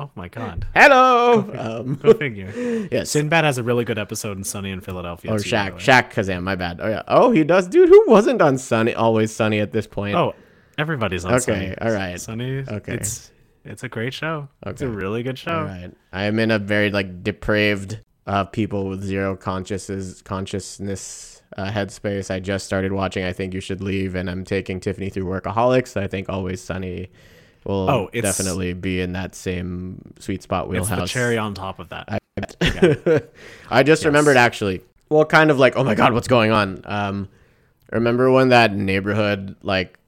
Oh 0.00 0.10
my 0.14 0.28
god. 0.28 0.66
Hello. 0.74 1.40
Um, 1.58 1.96
Go 1.96 2.14
figure. 2.14 2.50
yes. 2.90 3.10
Sinbad 3.10 3.44
has 3.44 3.58
a 3.58 3.62
really 3.62 3.84
good 3.84 3.98
episode 3.98 4.38
in 4.38 4.44
Sunny 4.44 4.70
in 4.70 4.80
Philadelphia. 4.80 5.30
Or 5.30 5.38
too, 5.38 5.50
by 5.50 5.70
Shaq. 5.72 5.74
Shaq 5.74 6.10
Kazam. 6.10 6.42
My 6.42 6.56
bad. 6.56 6.80
Oh 6.80 6.88
yeah. 6.88 7.02
Oh, 7.06 7.30
he 7.30 7.44
does. 7.44 7.68
Dude, 7.68 7.90
who 7.90 8.04
wasn't 8.08 8.40
on 8.40 8.56
Sunny? 8.56 8.94
Always 8.94 9.30
Sunny 9.30 9.60
at 9.60 9.72
this 9.72 9.86
point. 9.86 10.14
Oh, 10.16 10.34
everybody's 10.78 11.26
on 11.26 11.34
Okay, 11.34 11.42
Sunny. 11.42 11.78
all 11.82 11.92
right. 11.92 12.18
Sunny. 12.18 12.64
Okay. 12.66 12.94
It's 12.94 13.30
it's 13.64 13.82
a 13.82 13.88
great 13.88 14.14
show. 14.14 14.48
It's 14.66 14.82
a 14.82 14.88
really 14.88 15.22
good 15.22 15.38
show. 15.38 15.52
All 15.58 15.64
right. 15.64 15.90
I 16.12 16.24
am 16.24 16.38
in 16.38 16.50
a 16.50 16.58
very 16.58 16.90
like 16.90 17.22
depraved 17.22 18.00
uh, 18.26 18.44
people 18.44 18.88
with 18.88 19.02
zero 19.02 19.36
consciousness 19.36 20.22
consciousness 20.22 21.42
uh, 21.56 21.70
headspace. 21.70 22.30
I 22.30 22.40
just 22.40 22.66
started 22.66 22.92
watching. 22.92 23.24
I 23.24 23.32
think 23.32 23.54
you 23.54 23.60
should 23.60 23.80
leave, 23.82 24.14
and 24.14 24.30
I'm 24.30 24.44
taking 24.44 24.80
Tiffany 24.80 25.10
through 25.10 25.24
Workaholics. 25.24 25.96
I 26.00 26.06
think 26.06 26.28
Always 26.28 26.62
Sunny 26.62 27.10
will 27.64 27.90
Oh, 27.90 28.10
it's- 28.12 28.36
definitely 28.36 28.72
be 28.72 29.00
in 29.00 29.12
that 29.12 29.34
same 29.34 30.14
sweet 30.18 30.42
spot 30.42 30.64
It's 30.66 30.70
wheelhouse. 30.70 31.00
the 31.00 31.06
cherry 31.06 31.38
on 31.38 31.54
top 31.54 31.78
of 31.78 31.88
that. 31.90 32.08
I, 32.08 33.22
I 33.70 33.82
just 33.82 34.04
remembered 34.04 34.36
actually. 34.36 34.82
Well, 35.10 35.24
kind 35.24 35.50
of 35.50 35.58
like, 35.58 35.76
oh 35.76 35.82
my 35.84 35.94
god, 35.94 36.12
what's 36.12 36.28
going 36.28 36.52
on? 36.52 36.82
Um, 36.84 37.28
remember 37.90 38.30
when 38.30 38.50
that 38.50 38.74
neighborhood 38.74 39.56
like 39.62 39.98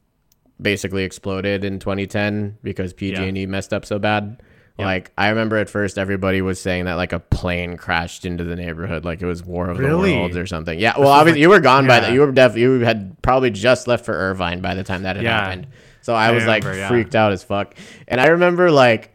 basically 0.62 1.05
exploded 1.05 1.64
in 1.64 1.79
2010 1.79 2.59
because 2.62 2.92
PG&E 2.92 3.46
messed 3.46 3.72
up 3.72 3.85
so 3.85 3.98
bad? 3.98 4.42
Yeah. 4.79 4.87
Like 4.87 5.12
I 5.18 5.29
remember 5.29 5.59
at 5.59 5.68
first 5.68 5.98
everybody 5.98 6.40
was 6.40 6.59
saying 6.59 6.87
that 6.87 6.94
like 6.94 7.12
a 7.12 7.18
plane 7.20 7.77
crashed 7.77 8.25
into 8.25 8.42
the 8.44 8.57
neighborhood, 8.57 9.05
like 9.05 9.20
it 9.20 9.27
was 9.27 9.44
War 9.44 9.68
of 9.68 9.79
Really? 9.79 10.12
the 10.12 10.16
Worlds 10.18 10.37
or 10.37 10.46
something. 10.46 10.79
Yeah, 10.79 10.98
well, 10.98 11.09
obviously 11.09 11.42
you 11.42 11.51
were 11.51 11.61
gone 11.61 11.87
by 11.87 12.01
that. 12.01 12.12
You 12.12 12.20
were 12.20 12.33
def. 12.33 12.57
You 12.57 12.81
had 12.81 13.20
probably 13.20 13.51
just 13.51 13.87
left 13.87 14.05
for 14.07 14.14
Irvine 14.14 14.61
by 14.62 14.75
the 14.75 14.83
time 14.83 15.03
that 15.03 15.16
had 15.16 15.25
Yeah. 15.25 15.44
happened. 15.44 15.66
So 16.01 16.14
I, 16.14 16.31
was 16.33 16.46
like 16.46 16.64
remember, 16.64 16.81
yeah. 16.81 16.88
freaked 16.88 17.14
out 17.14 17.33
as 17.33 17.44
fuck, 17.44 17.75
and 18.09 18.20
I 18.20 18.29
remember 18.29 18.70
like. 18.70 19.14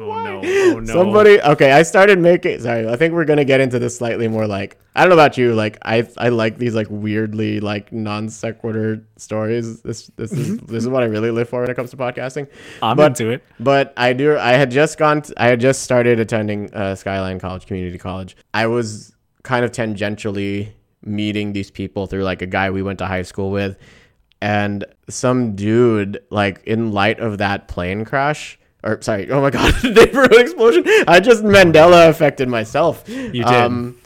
I 0.00 0.30
Oh, 0.30 0.40
no. 0.40 0.76
Oh, 0.76 0.80
no. 0.80 0.92
Somebody 0.92 1.40
okay, 1.42 1.72
I 1.72 1.82
started 1.82 2.18
making 2.18 2.60
sorry, 2.60 2.88
I 2.88 2.96
think 2.96 3.14
we're 3.14 3.24
gonna 3.24 3.44
get 3.44 3.60
into 3.60 3.78
this 3.78 3.96
slightly 3.96 4.28
more 4.28 4.46
like 4.46 4.78
I 4.94 5.02
don't 5.02 5.10
know 5.10 5.16
about 5.16 5.38
you, 5.38 5.54
like 5.54 5.78
I 5.82 6.08
I 6.16 6.30
like 6.30 6.58
these 6.58 6.74
like 6.74 6.88
weirdly 6.90 7.60
like 7.60 7.92
non 7.92 8.28
sequitur 8.28 9.04
stories. 9.16 9.82
This 9.82 10.10
this 10.16 10.32
is 10.32 10.58
this 10.58 10.84
is 10.84 10.88
what 10.88 11.02
I 11.02 11.06
really 11.06 11.30
live 11.30 11.48
for 11.48 11.60
when 11.60 11.70
it 11.70 11.74
comes 11.74 11.90
to 11.90 11.96
podcasting. 11.96 12.48
I'm 12.82 12.96
but, 12.96 13.20
into 13.20 13.30
it. 13.30 13.44
But 13.58 13.92
I 13.96 14.12
do 14.12 14.38
I 14.38 14.52
had 14.52 14.70
just 14.70 14.98
gone 14.98 15.22
I 15.36 15.46
had 15.46 15.60
just 15.60 15.82
started 15.82 16.18
attending 16.20 16.72
uh, 16.74 16.94
Skyline 16.94 17.38
College 17.38 17.66
Community 17.66 17.98
College. 17.98 18.36
I 18.54 18.66
was 18.66 19.14
kind 19.42 19.64
of 19.64 19.72
tangentially 19.72 20.72
meeting 21.02 21.52
these 21.52 21.70
people 21.70 22.06
through 22.06 22.24
like 22.24 22.42
a 22.42 22.46
guy 22.46 22.70
we 22.70 22.82
went 22.82 22.98
to 22.98 23.06
high 23.06 23.22
school 23.22 23.50
with 23.50 23.78
and 24.42 24.84
some 25.08 25.54
dude 25.54 26.20
like 26.30 26.62
in 26.64 26.92
light 26.92 27.20
of 27.20 27.38
that 27.38 27.68
plane 27.68 28.04
crash 28.04 28.58
or 28.82 29.00
sorry 29.02 29.30
oh 29.30 29.40
my 29.40 29.50
god 29.58 29.72
neighborhood 29.84 30.32
explosion 30.34 30.84
i 31.08 31.20
just 31.20 31.42
mandela 31.44 32.08
affected 32.08 32.48
myself 32.48 33.04
you 33.08 33.30
did. 33.32 33.44
Um, 33.46 33.96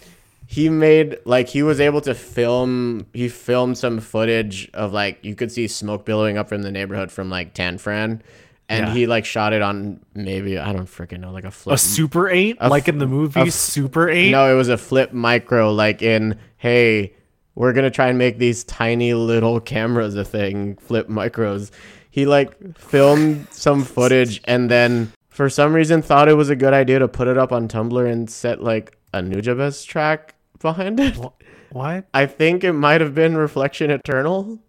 he 0.47 0.69
made 0.69 1.19
like 1.25 1.49
he 1.49 1.63
was 1.63 1.81
able 1.81 2.01
to 2.03 2.15
film 2.15 3.07
he 3.13 3.29
filmed 3.29 3.77
some 3.79 3.99
footage 4.01 4.71
of 4.75 4.93
like 4.93 5.19
you 5.25 5.35
could 5.35 5.51
see 5.51 5.67
smoke 5.69 6.05
billowing 6.05 6.39
up 6.39 6.49
from 6.49 6.63
the 6.63 6.71
neighborhood 6.71 7.11
from 7.11 7.29
like 7.31 7.55
Tanforan 7.55 8.21
and 8.69 8.87
Yeah. 8.87 8.95
he 8.95 9.07
like 9.07 9.25
shot 9.25 9.53
it 9.53 9.63
on 9.63 10.01
maybe 10.15 10.59
i 10.59 10.73
don't 10.73 10.87
freaking 10.87 11.21
know 11.21 11.33
like 11.33 11.45
a 11.45 11.51
flip 11.51 11.75
A 11.75 11.79
Super 11.79 12.29
8? 12.31 12.61
like 12.63 12.89
in 12.89 12.99
the 12.99 13.07
movie 13.07 13.51
Super 13.51 14.09
8? 14.09 14.31
no, 14.31 14.51
it 14.53 14.57
was 14.57 14.69
a 14.69 14.79
flip 14.79 15.13
micro, 15.13 15.73
like 15.73 16.03
in, 16.03 16.39
hey, 16.57 17.13
we're 17.57 17.73
gonna 17.73 17.91
try 17.91 18.09
and 18.09 18.19
make 18.19 18.39
these 18.39 18.65
tiny 18.65 19.13
little 19.15 19.61
cameras 19.61 20.15
a 20.15 20.25
thing, 20.25 20.77
flip 20.77 21.09
micros. 21.09 21.71
He 22.15 22.27
like 22.27 22.79
filmed 22.79 23.49
some 23.51 23.83
footage 23.83 24.41
and 24.45 24.71
then 24.71 25.13
for 25.31 25.51
some 25.51 25.73
reason 25.75 26.01
thought 26.01 26.29
it 26.29 26.35
was 26.35 26.49
a 26.49 26.55
good 26.55 26.73
idea 26.73 27.01
to 27.01 27.09
put 27.09 27.27
it 27.27 27.37
up 27.37 27.51
on 27.51 27.67
Tumblr 27.67 28.09
and 28.09 28.31
set 28.31 28.63
like 28.63 28.97
a 29.13 29.19
Nujabes 29.19 29.85
track 29.85 30.37
behind 30.61 31.01
it. 31.01 31.17
Wh- 31.17 31.75
What? 31.75 32.07
I 32.15 32.27
think 32.27 32.63
it 32.63 32.73
might 32.73 33.01
have 33.01 33.17
been 33.17 33.37
Reflection 33.37 33.91
Eternal. 33.91 34.61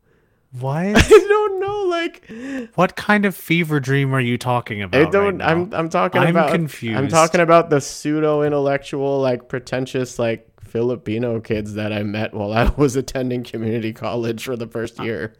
What? 0.60 0.86
I 0.96 1.08
don't 1.08 1.60
know, 1.60 1.84
like 1.84 2.28
what 2.74 2.96
kind 2.96 3.26
of 3.26 3.36
fever 3.36 3.80
dream 3.80 4.16
are 4.16 4.20
you 4.22 4.40
talking 4.40 4.82
about? 4.82 5.06
I 5.06 5.10
don't. 5.12 5.38
now? 5.38 5.48
I'm. 5.48 5.72
I'm 5.72 5.90
talking 5.90 6.22
I'm 6.22 6.30
about. 6.30 6.50
I'm 6.50 6.56
confused. 6.56 7.12
talking 7.12 7.42
about 7.42 7.70
the 7.70 7.80
pseudo 7.80 8.42
intellectual, 8.42 9.20
like 9.22 9.50
pretentious, 9.50 10.18
like 10.18 10.50
Filipino 10.62 11.40
kids 11.42 11.76
that 11.76 11.94
I 11.94 12.02
met 12.02 12.34
while 12.34 12.54
I 12.54 12.70
was 12.78 12.96
attending 12.96 13.44
community 13.44 13.94
college 13.94 14.46
for 14.46 14.56
the 14.56 14.66
first 14.66 15.00
year. 15.00 15.36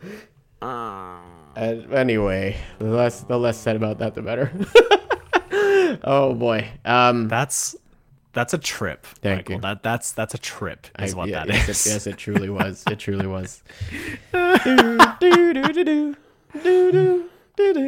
Uh. 0.62 1.18
Uh, 1.56 1.76
anyway, 1.94 2.58
the 2.80 2.86
less 2.86 3.22
the 3.22 3.38
less 3.38 3.58
said 3.58 3.76
about 3.76 4.00
that, 4.00 4.14
the 4.14 4.22
better. 4.22 4.52
oh 6.04 6.34
boy, 6.34 6.68
um, 6.84 7.28
that's 7.28 7.76
that's 8.34 8.54
a 8.54 8.58
trip. 8.58 9.06
Thank 9.06 9.38
Michael. 9.38 9.56
you. 9.56 9.62
That 9.62 9.82
that's 9.82 10.12
that's 10.12 10.34
a 10.34 10.38
trip 10.38 10.88
is 11.00 11.14
I, 11.14 11.18
what 11.18 11.30
yeah, 11.30 11.46
that 11.46 11.48
yes, 11.48 11.70
is. 11.70 11.86
It, 11.86 11.90
yes, 11.90 12.08
it 12.08 12.18
truly 12.18 12.50
was. 12.50 12.84
It 12.90 13.00
truly 13.00 13.28
was. 13.28 13.64
do, 14.34 14.98
do, 15.20 15.54
do, 15.54 15.74
do, 15.74 16.16
do, 16.62 16.92
do. 16.92 17.30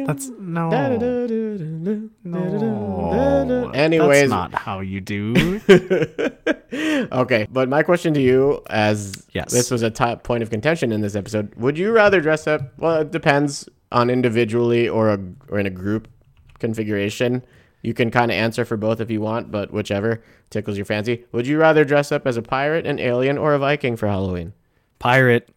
That's 0.06 0.28
no. 0.38 0.70
No. 2.24 3.70
Anyways, 3.70 4.30
that's 4.30 4.30
not 4.30 4.54
how 4.54 4.80
you 4.80 5.00
do. 5.00 5.60
okay, 7.12 7.46
but 7.50 7.68
my 7.68 7.82
question 7.82 8.14
to 8.14 8.20
you, 8.20 8.62
as 8.70 9.26
Yes. 9.32 9.52
this 9.52 9.70
was 9.70 9.82
a 9.82 9.90
top 9.90 10.22
point 10.22 10.42
of 10.42 10.50
contention 10.50 10.92
in 10.92 11.00
this 11.00 11.14
episode, 11.14 11.54
would 11.56 11.78
you 11.78 11.92
rather 11.92 12.20
dress 12.20 12.46
up? 12.46 12.72
Well, 12.78 13.02
it 13.02 13.10
depends 13.10 13.68
on 13.92 14.10
individually 14.10 14.88
or 14.88 15.10
a 15.10 15.18
or 15.48 15.58
in 15.58 15.66
a 15.66 15.70
group 15.70 16.08
configuration. 16.58 17.44
You 17.82 17.94
can 17.94 18.10
kind 18.10 18.30
of 18.30 18.34
answer 18.36 18.64
for 18.64 18.76
both 18.76 19.00
if 19.00 19.10
you 19.10 19.20
want, 19.20 19.50
but 19.50 19.72
whichever 19.72 20.22
tickles 20.50 20.76
your 20.76 20.84
fancy. 20.84 21.24
Would 21.32 21.46
you 21.46 21.58
rather 21.58 21.84
dress 21.84 22.10
up 22.10 22.26
as 22.26 22.36
a 22.36 22.42
pirate, 22.42 22.86
an 22.86 22.98
alien, 22.98 23.38
or 23.38 23.54
a 23.54 23.58
Viking 23.58 23.96
for 23.96 24.08
Halloween? 24.08 24.52
Pirate. 24.98 25.48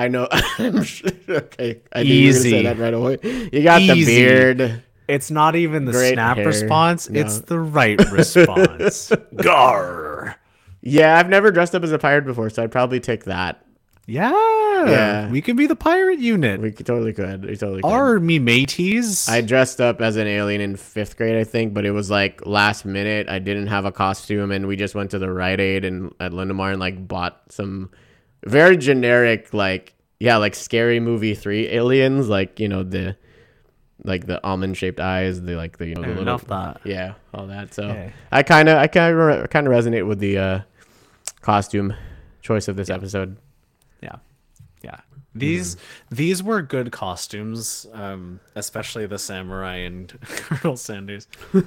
I 0.00 0.08
know. 0.08 0.28
I'm 0.58 0.84
okay, 1.28 1.80
I 1.92 2.02
knew 2.02 2.12
you 2.14 2.26
were 2.28 2.32
gonna 2.32 2.40
say 2.42 2.48
Easy. 2.48 2.62
that 2.62 2.78
right 2.78 2.94
away. 2.94 3.18
You 3.52 3.62
got 3.62 3.78
the 3.78 3.92
Easy. 3.94 4.16
beard. 4.16 4.82
It's 5.06 5.30
not 5.30 5.54
even 5.54 5.84
the 5.84 5.92
Great 5.92 6.14
snap 6.14 6.38
hair. 6.38 6.46
response. 6.46 7.10
No. 7.10 7.20
It's 7.20 7.40
the 7.40 7.58
right 7.58 8.00
response. 8.10 9.12
Gar. 9.36 10.36
Yeah, 10.80 11.18
I've 11.18 11.28
never 11.28 11.50
dressed 11.50 11.74
up 11.74 11.82
as 11.82 11.92
a 11.92 11.98
pirate 11.98 12.24
before, 12.24 12.48
so 12.50 12.62
I'd 12.62 12.72
probably 12.72 13.00
take 13.00 13.24
that. 13.24 13.64
Yeah. 14.06 14.32
Yeah. 14.86 15.30
We 15.30 15.40
could 15.40 15.56
be 15.56 15.66
the 15.66 15.76
pirate 15.76 16.18
unit. 16.18 16.60
We 16.60 16.72
could, 16.72 16.84
totally 16.84 17.14
could. 17.14 17.44
We 17.46 17.56
totally 17.56 17.80
could. 17.80 17.88
Are 17.88 18.20
me 18.20 18.38
mateys? 18.38 19.28
I 19.28 19.40
dressed 19.40 19.80
up 19.80 20.02
as 20.02 20.16
an 20.16 20.26
alien 20.26 20.60
in 20.60 20.76
fifth 20.76 21.16
grade, 21.16 21.36
I 21.36 21.44
think, 21.44 21.72
but 21.72 21.86
it 21.86 21.92
was 21.92 22.10
like 22.10 22.44
last 22.44 22.84
minute. 22.84 23.28
I 23.30 23.38
didn't 23.38 23.68
have 23.68 23.86
a 23.86 23.92
costume, 23.92 24.50
and 24.50 24.66
we 24.66 24.76
just 24.76 24.94
went 24.94 25.10
to 25.12 25.18
the 25.18 25.30
Rite 25.32 25.60
Aid 25.60 25.86
and 25.86 26.14
at 26.20 26.34
Linda 26.34 26.52
Mar 26.52 26.70
and 26.72 26.80
like 26.80 27.08
bought 27.08 27.40
some 27.50 27.90
very 28.46 28.76
generic, 28.76 29.52
like 29.54 29.94
yeah, 30.20 30.36
like 30.36 30.54
scary 30.54 31.00
movie 31.00 31.34
three 31.34 31.68
aliens, 31.68 32.28
like 32.28 32.60
you 32.60 32.68
know 32.68 32.82
the 32.82 33.16
like 34.02 34.26
the 34.26 34.42
almond 34.44 34.76
shaped 34.76 35.00
eyes, 35.00 35.42
the 35.42 35.54
like 35.54 35.78
the 35.78 35.86
you 35.88 35.94
know 35.94 36.02
the 36.14 36.20
little 36.20 36.38
that. 36.38 36.80
yeah, 36.84 37.14
all 37.32 37.46
that. 37.46 37.74
So 37.74 37.84
Okay. 37.84 38.12
I 38.32 38.42
kind 38.42 38.68
of 38.68 38.78
I 38.78 38.86
kind 38.86 39.18
of 39.18 39.50
kind 39.50 39.66
of 39.66 39.72
resonate 39.72 40.06
with 40.06 40.18
the 40.18 40.38
uh, 40.38 40.60
costume 41.40 41.94
choice 42.42 42.68
of 42.68 42.76
this 42.76 42.90
episode. 42.90 43.36
Yeah. 44.02 44.16
Yeah. 44.82 45.00
These 45.34 45.76
these 46.10 46.42
were 46.42 46.62
good 46.62 46.92
costumes, 46.92 47.86
um, 47.92 48.40
especially 48.54 49.06
the 49.06 49.18
samurai 49.18 49.76
and 49.78 50.12
Colonel 50.22 50.76
Sanders. 50.76 51.26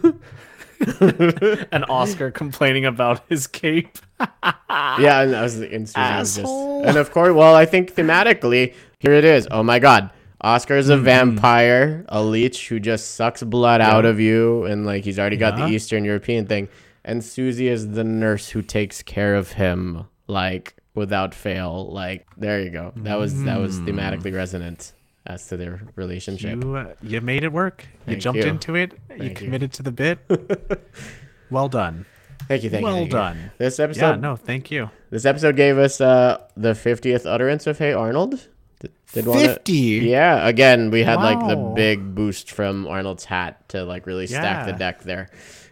and 0.99 1.85
Oscar 1.89 2.29
complaining 2.31 2.85
about 2.85 3.23
his 3.29 3.47
cape. 3.47 3.97
Yeah, 4.99 5.21
and 5.21 5.35
I 5.35 5.41
was 5.43 5.55
just, 5.59 5.95
and 5.95 6.97
of 6.97 7.11
course, 7.11 7.33
well, 7.33 7.55
I 7.55 7.65
think 7.65 7.93
thematically, 7.93 8.73
here 8.99 9.13
it 9.13 9.23
is. 9.25 9.47
Oh 9.51 9.63
my 9.63 9.79
God, 9.79 10.09
Oscar's 10.41 10.89
a 10.89 10.95
Mm-hmm. 10.95 11.03
vampire, 11.05 12.05
a 12.09 12.21
leech 12.23 12.67
who 12.69 12.79
just 12.79 13.15
sucks 13.15 13.43
blood 13.43 13.81
out 13.81 14.05
of 14.05 14.19
you, 14.19 14.65
and 14.65 14.85
like 14.85 15.03
he's 15.03 15.19
already 15.19 15.37
got 15.37 15.57
Yeah. 15.57 15.67
the 15.67 15.73
Eastern 15.73 16.03
European 16.05 16.45
thing. 16.47 16.67
And 17.05 17.23
Susie 17.23 17.67
is 17.69 17.91
the 17.91 18.03
nurse 18.03 18.49
who 18.49 18.61
takes 18.61 19.01
care 19.01 19.35
of 19.35 19.53
him, 19.53 20.05
like 20.27 20.75
without 20.95 21.33
fail. 21.33 21.89
Like 21.91 22.25
there 22.37 22.61
you 22.61 22.69
go. 22.69 22.91
That 22.97 23.15
was 23.17 23.43
that 23.43 23.59
was 23.59 23.79
Mm. 23.79 23.87
thematically 23.87 24.33
resonant 24.35 24.93
as 25.25 25.47
to 25.49 25.57
their 25.57 25.81
relationship. 25.95 26.63
You 26.63 26.75
uh, 26.75 26.93
you 27.01 27.21
made 27.21 27.43
it 27.43 27.51
work. 27.53 27.85
you 28.07 28.15
jumped 28.17 28.43
you. 28.43 28.49
into 28.49 28.75
it. 28.75 28.93
you 29.09 29.17
Thank 29.17 29.39
you. 29.41 29.45
committed 29.45 29.71
to 29.73 29.83
the 29.83 29.91
bit. 29.91 30.19
well 31.51 31.69
done. 31.69 32.05
Thank 32.47 32.63
you, 32.63 32.69
thank 32.69 32.81
you. 32.81 32.85
well 32.87 33.03
you. 33.03 33.09
done. 33.09 33.51
This 33.57 33.79
Yeah, 33.79 33.85
episode, 33.85 34.21
no, 34.21 34.35
thank 34.35 34.71
you. 34.71 34.89
this 35.09 35.25
episode 35.25 35.55
gave 35.55 35.77
us 35.77 35.99
uh 36.01 36.41
the 36.55 36.75
fiftieth 36.75 37.25
utterance 37.25 37.67
of 37.67 37.77
Hey 37.77 37.93
Arnold. 37.93 38.47
Did, 38.79 38.91
did 39.11 39.25
50? 39.25 39.73
Yeah, 39.73 40.47
again, 40.47 40.91
we 40.91 41.01
had 41.03 41.15
like 41.15 41.39
the 41.47 41.55
big 41.75 42.13
boost 42.13 42.51
from 42.51 42.85
Arnold's 42.87 43.25
hat 43.25 43.67
to 43.69 43.83
like 43.83 44.05
really 44.05 44.27
stack 44.27 44.65
the 44.67 44.73
deck 44.73 45.01
there. 45.03 45.29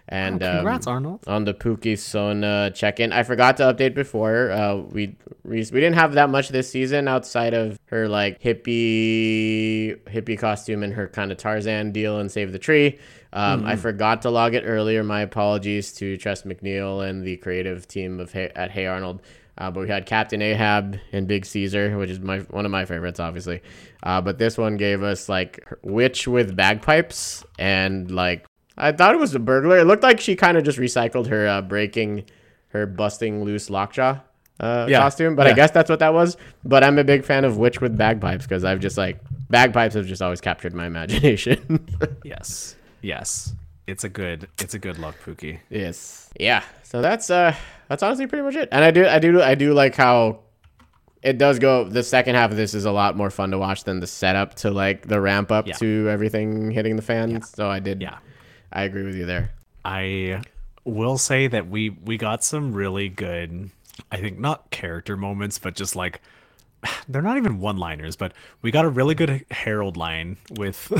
And 0.08 0.42
Oh, 0.44 0.56
congrats, 0.58 0.86
um, 0.88 0.94
Arnold. 0.94 1.20
on 1.28 1.46
the 1.46 1.54
Pookie 1.56 1.98
Sona 1.98 2.72
check-in. 2.74 3.12
I 3.12 3.24
forgot 3.24 3.58
to 3.58 3.64
update 3.64 3.94
before. 3.96 4.52
Uh, 4.52 4.76
we 4.78 5.16
we 5.44 5.58
we 5.58 5.64
didn't 5.64 5.94
have 5.96 6.14
that 6.14 6.30
much 6.30 6.50
this 6.50 6.70
season 6.70 7.08
outside 7.08 7.54
of 7.56 7.80
her 7.88 8.08
like 8.08 8.40
hippie 8.42 9.98
hippie 10.06 10.38
costume 10.38 10.84
and 10.84 10.94
her 10.94 11.08
kind 11.08 11.32
of 11.32 11.38
Tarzan 11.38 11.92
deal 11.92 12.20
and 12.20 12.32
Save 12.32 12.52
the 12.52 12.60
Tree. 12.60 13.00
Um, 13.36 13.60
Mm-hmm. 13.60 13.68
I 13.68 13.76
forgot 13.76 14.22
to 14.24 14.30
log 14.30 14.56
it 14.56 14.64
earlier. 14.66 15.04
My 15.04 15.22
apologies 15.22 15.92
to 15.96 16.16
Tress 16.18 16.44
MacNeille 16.44 17.08
and 17.08 17.24
the 17.24 17.36
creative 17.38 17.88
team 17.88 18.20
of 18.20 18.32
hey, 18.32 18.52
at 18.56 18.72
Hey 18.72 18.86
Arnold. 18.88 19.22
Uh, 19.58 19.72
but 19.72 19.82
we 19.82 19.88
had 19.90 20.06
Captain 20.06 20.42
Ahab 20.42 20.98
and 21.14 21.28
Big 21.28 21.46
Caesar, 21.46 21.98
which 21.98 22.10
is 22.10 22.20
my 22.20 22.40
one 22.40 22.66
of 22.66 22.72
my 22.72 22.86
favorites, 22.86 23.20
obviously. 23.20 23.62
Uh, 24.04 24.20
but 24.22 24.38
this 24.38 24.58
one 24.58 24.76
gave 24.78 25.04
us 25.04 25.30
like 25.30 25.64
witch 25.82 26.28
with 26.28 26.56
bagpipes 26.56 27.44
and 27.60 28.10
like 28.12 28.46
I 28.78 28.92
thought 28.92 29.14
it 29.16 29.20
was 29.20 29.34
a 29.36 29.40
burglar. 29.40 29.80
It 29.80 29.86
looked 29.86 30.04
like 30.04 30.20
she 30.20 30.36
kind 30.36 30.58
of 30.58 30.64
just 30.66 30.78
recycled 30.78 31.28
her 31.28 31.48
uh, 31.48 31.62
breaking, 31.62 32.26
her 32.70 32.86
busting 32.86 33.44
loose 33.46 33.70
lockjaw 33.70 34.20
uh, 34.60 34.88
Yeah. 34.90 35.00
costume. 35.00 35.36
But 35.38 35.48
I 35.48 35.54
guess 35.54 35.72
that's 35.72 35.90
what 35.90 36.00
that 36.00 36.14
was. 36.14 36.36
But 36.66 36.84
I'm 36.84 37.00
a 37.00 37.04
big 37.06 37.24
fan 37.24 37.46
of 37.46 37.58
witch 37.58 37.80
with 37.80 37.98
bagpipes 37.98 38.46
because 38.46 38.66
I've 38.66 38.82
just 38.82 38.98
like 38.98 39.20
bagpipes 39.50 39.96
have 39.96 40.06
just 40.06 40.22
always 40.22 40.42
captured 40.42 40.74
my 40.74 40.86
imagination. 40.86 41.86
Yes. 42.26 42.76
Yes. 43.06 43.54
It's 43.88 44.04
a 44.04 44.10
good 44.10 44.48
it's 44.60 44.74
a 44.74 44.80
good 44.80 44.98
look, 44.98 45.16
Pookie. 45.24 45.60
yes. 45.70 46.30
Yeah. 46.40 46.64
So 46.84 47.02
that's 47.02 47.30
uh 47.30 47.56
that's 47.88 48.02
honestly 48.02 48.26
pretty 48.26 48.44
much 48.44 48.56
it. 48.56 48.70
And 48.72 48.84
I 48.84 48.90
do 48.92 49.06
I 49.06 49.20
do 49.20 49.42
I 49.42 49.54
do 49.56 49.74
like 49.74 49.96
how 49.96 50.40
it 51.22 51.38
does 51.38 51.60
go 51.60 51.84
the 51.84 52.02
second 52.04 52.34
half 52.36 52.50
of 52.52 52.58
this 52.58 52.74
is 52.74 52.86
a 52.86 52.92
lot 52.92 53.16
more 53.16 53.30
fun 53.30 53.52
to 53.52 53.60
watch 53.60 53.84
than 53.84 54.00
the 54.00 54.08
setup 54.08 54.56
to 54.56 54.72
like 54.72 55.08
the 55.08 55.22
ramp 55.22 55.52
up 55.52 55.68
Yeah. 55.68 55.76
to 55.76 56.10
everything 56.10 56.72
hitting 56.72 56.96
the 56.96 57.02
fan. 57.04 57.42
So 57.44 57.70
I 57.70 57.80
did 57.80 58.02
Yeah. 58.02 58.18
I 58.74 58.84
agree 58.84 59.04
with 59.06 59.16
you 59.16 59.26
there. 59.28 59.52
I 59.84 60.42
will 60.84 61.20
say 61.20 61.46
that 61.48 61.68
we 61.70 61.92
we 61.92 62.18
got 62.18 62.44
some 62.44 62.74
really 62.74 63.08
good 63.10 63.70
I 64.12 64.18
think 64.18 64.40
not 64.40 64.72
character 64.72 65.16
moments, 65.16 65.60
but 65.60 65.76
just 65.76 65.96
like 65.96 66.22
they're 67.08 67.22
not 67.22 67.38
even 67.38 67.60
one-liners, 67.60 68.16
but 68.16 68.34
we 68.62 68.72
got 68.72 68.86
a 68.86 68.90
really 68.90 69.16
good 69.16 69.46
Harold 69.52 69.98
line 69.98 70.38
with 70.52 70.92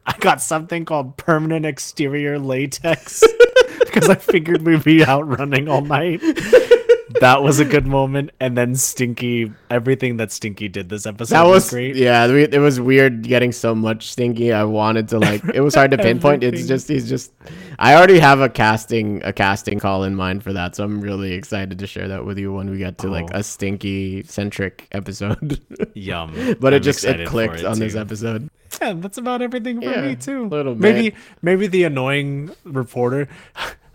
I 0.06 0.16
got 0.18 0.40
something 0.40 0.84
called 0.84 1.16
permanent 1.16 1.66
exterior 1.66 2.38
latex 2.38 3.22
because 3.80 4.08
I 4.08 4.14
figured 4.16 4.62
we'd 4.62 4.84
be 4.84 5.04
out 5.04 5.26
running 5.26 5.68
all 5.68 5.82
night. 5.82 6.20
That 7.20 7.42
was 7.42 7.58
a 7.58 7.64
good 7.64 7.86
moment, 7.86 8.30
and 8.38 8.56
then 8.56 8.76
Stinky, 8.76 9.52
everything 9.68 10.18
that 10.18 10.30
Stinky 10.30 10.68
did 10.68 10.88
this 10.88 11.06
episode 11.06 11.34
That 11.34 11.42
was, 11.46 11.64
was 11.64 11.70
great. 11.70 11.96
Yeah, 11.96 12.26
we, 12.30 12.44
it 12.44 12.58
was 12.60 12.80
weird 12.80 13.22
getting 13.22 13.50
so 13.50 13.74
much 13.74 14.12
stinky. 14.12 14.52
I 14.52 14.62
wanted 14.64 15.08
to 15.08 15.18
like. 15.18 15.42
It 15.52 15.60
was 15.60 15.74
hard 15.74 15.90
to 15.90 15.98
pinpoint. 15.98 16.44
it's 16.44 16.66
just 16.68 16.86
he's 16.88 17.08
just. 17.08 17.32
I 17.78 17.94
already 17.96 18.20
have 18.20 18.40
a 18.40 18.48
casting 18.48 19.22
a 19.24 19.32
casting 19.32 19.80
call 19.80 20.04
in 20.04 20.14
mind 20.14 20.44
for 20.44 20.52
that, 20.52 20.76
so 20.76 20.84
I'm 20.84 21.00
really 21.00 21.32
excited 21.32 21.78
to 21.80 21.86
share 21.86 22.06
that 22.08 22.24
with 22.24 22.38
you 22.38 22.52
when 22.52 22.70
we 22.70 22.78
get 22.78 22.98
to 22.98 23.08
like 23.08 23.28
Oh. 23.34 23.38
a 23.38 23.42
stinky 23.42 24.22
centric 24.22 24.86
episode. 24.92 25.60
Yum. 25.94 26.56
but 26.60 26.72
it 26.72 26.76
I'm 26.76 26.82
just 26.82 27.04
it 27.04 27.26
clicked 27.26 27.60
it, 27.60 27.64
on 27.64 27.78
this 27.80 27.96
episode. 27.96 28.48
Yeah, 28.80 28.92
that's 28.94 29.18
about 29.18 29.42
everything 29.42 29.80
for 29.80 29.90
Yeah, 29.90 30.02
me 30.02 30.14
too. 30.16 30.46
little 30.48 30.76
maybe 30.76 31.16
maybe 31.42 31.66
the 31.66 31.82
annoying 31.84 32.50
reporter 32.64 33.28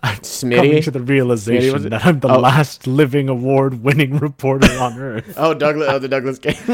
coming 0.41 0.81
to 0.81 0.91
the 0.91 1.01
realization 1.01 1.87
it? 1.87 1.89
that 1.89 2.05
I'm 2.05 2.19
the 2.19 2.29
Oh. 2.29 2.39
last 2.39 2.87
living 2.87 3.29
award-winning 3.29 4.17
reporter 4.19 4.71
on 4.79 4.97
earth. 4.99 5.33
Oh, 5.37 5.53
Douglas. 5.53 5.87
Oh, 5.91 5.99
the 5.99 6.07
Douglas 6.07 6.39
Kane. 6.39 6.55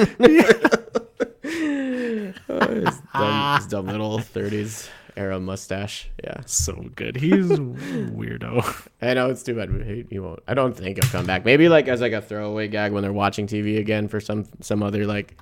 oh, 2.49 2.73
his, 2.73 3.01
dumb, 3.13 3.57
his 3.57 3.67
dumb 3.67 3.87
little 3.87 4.19
30s 4.19 4.89
era 5.17 5.39
mustache. 5.39 6.09
Yeah. 6.23 6.41
so 6.45 6.73
good. 6.95 7.17
He's 7.17 7.47
weirdo. 7.47 8.87
I 9.01 9.13
know 9.13 9.29
it's 9.29 9.43
too 9.43 9.55
bad 9.55 9.69
he, 9.85 10.05
he 10.09 10.19
won't. 10.19 10.41
I 10.47 10.53
don't 10.53 10.75
think 10.75 11.01
he'll 11.03 11.11
come 11.11 11.25
back. 11.25 11.45
Maybe 11.45 11.69
like 11.69 11.87
as 11.87 12.01
like 12.01 12.13
a 12.13 12.21
throwaway 12.21 12.67
gag 12.67 12.91
when 12.93 13.03
they're 13.03 13.13
watching 13.13 13.47
TV 13.47 13.79
again 13.79 14.07
for 14.07 14.19
some 14.19 14.45
some 14.61 14.81
other 14.81 15.05
like 15.05 15.37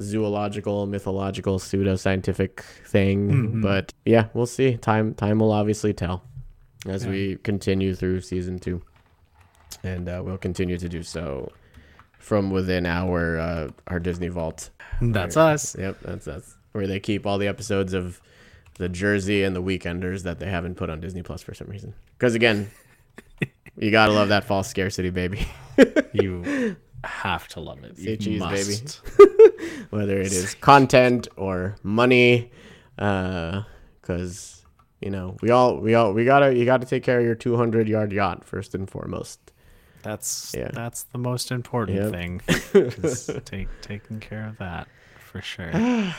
zoological, 0.00 0.86
mythological, 0.86 1.58
pseudo 1.58 1.96
scientific 1.96 2.62
thing. 2.86 3.30
Mm-hmm. 3.30 3.62
But 3.62 3.92
yeah, 4.04 4.26
we'll 4.32 4.46
see. 4.46 4.76
Time 4.76 5.14
time 5.14 5.40
will 5.40 5.52
obviously 5.52 5.92
tell 5.92 6.24
as 6.86 7.06
we 7.06 7.36
continue 7.42 7.94
through 7.94 8.20
season 8.22 8.58
two, 8.58 8.82
and 9.82 10.08
uh, 10.08 10.22
we'll 10.24 10.38
continue 10.38 10.78
to 10.78 10.88
do 10.88 11.02
so 11.02 11.50
from 12.18 12.50
within 12.50 12.86
our 12.86 13.38
uh, 13.38 13.68
our 13.86 13.98
Disney 14.00 14.28
vault. 14.28 14.70
That's 15.00 15.36
Right. 15.36 15.52
us. 15.54 15.76
Yep, 15.78 15.98
that's 16.02 16.24
that's 16.24 16.56
where 16.72 16.86
they 16.86 17.00
keep 17.00 17.26
all 17.26 17.38
the 17.38 17.48
episodes 17.48 17.92
of 17.94 18.20
the 18.78 18.88
Jersey 18.88 19.42
and 19.42 19.54
the 19.54 19.62
Weekenders 19.62 20.22
that 20.22 20.38
they 20.38 20.46
haven't 20.48 20.76
put 20.76 20.88
on 20.90 21.00
Disney 21.00 21.22
Plus 21.22 21.42
for 21.42 21.52
some 21.54 21.68
reason. 21.68 21.92
Because 22.18 22.34
again, 22.34 22.70
you 23.76 23.90
gotta 23.90 24.12
love 24.12 24.28
that 24.28 24.44
false 24.44 24.68
scarcity, 24.68 25.10
baby. 25.10 25.46
You 26.12 26.76
have 27.04 27.48
to 27.48 27.60
love 27.60 27.82
it. 27.84 27.96
Say 27.96 28.10
You 28.10 28.16
cheese, 28.18 28.42
baby. 28.42 28.82
must. 28.82 29.00
Whether 29.90 30.20
it 30.20 30.30
is 30.32 30.54
content 30.54 31.28
or 31.36 31.76
money, 31.82 32.50
because 32.96 34.59
you 35.00 35.10
know 35.10 35.36
we 35.42 35.50
all 35.50 35.78
we 35.78 35.94
all 35.94 36.12
we 36.12 36.24
gotta 36.24 36.54
you 36.54 36.64
gotta 36.64 36.86
take 36.86 37.02
care 37.02 37.18
of 37.18 37.24
your 37.24 37.34
200 37.34 37.88
yard 37.88 38.12
yacht 38.12 38.44
first 38.44 38.74
and 38.74 38.88
foremost. 38.90 39.40
That's 40.02 40.54
Yeah. 40.56 40.70
that's 40.72 41.02
the 41.04 41.18
most 41.18 41.50
important 41.50 41.98
Yep. 41.98 42.10
thing. 42.10 42.40
is 42.74 43.30
take 43.44 43.68
taking 43.82 44.20
care 44.20 44.46
of 44.46 44.58
that 44.58 44.88
for 45.18 45.40
sure. 45.42 45.72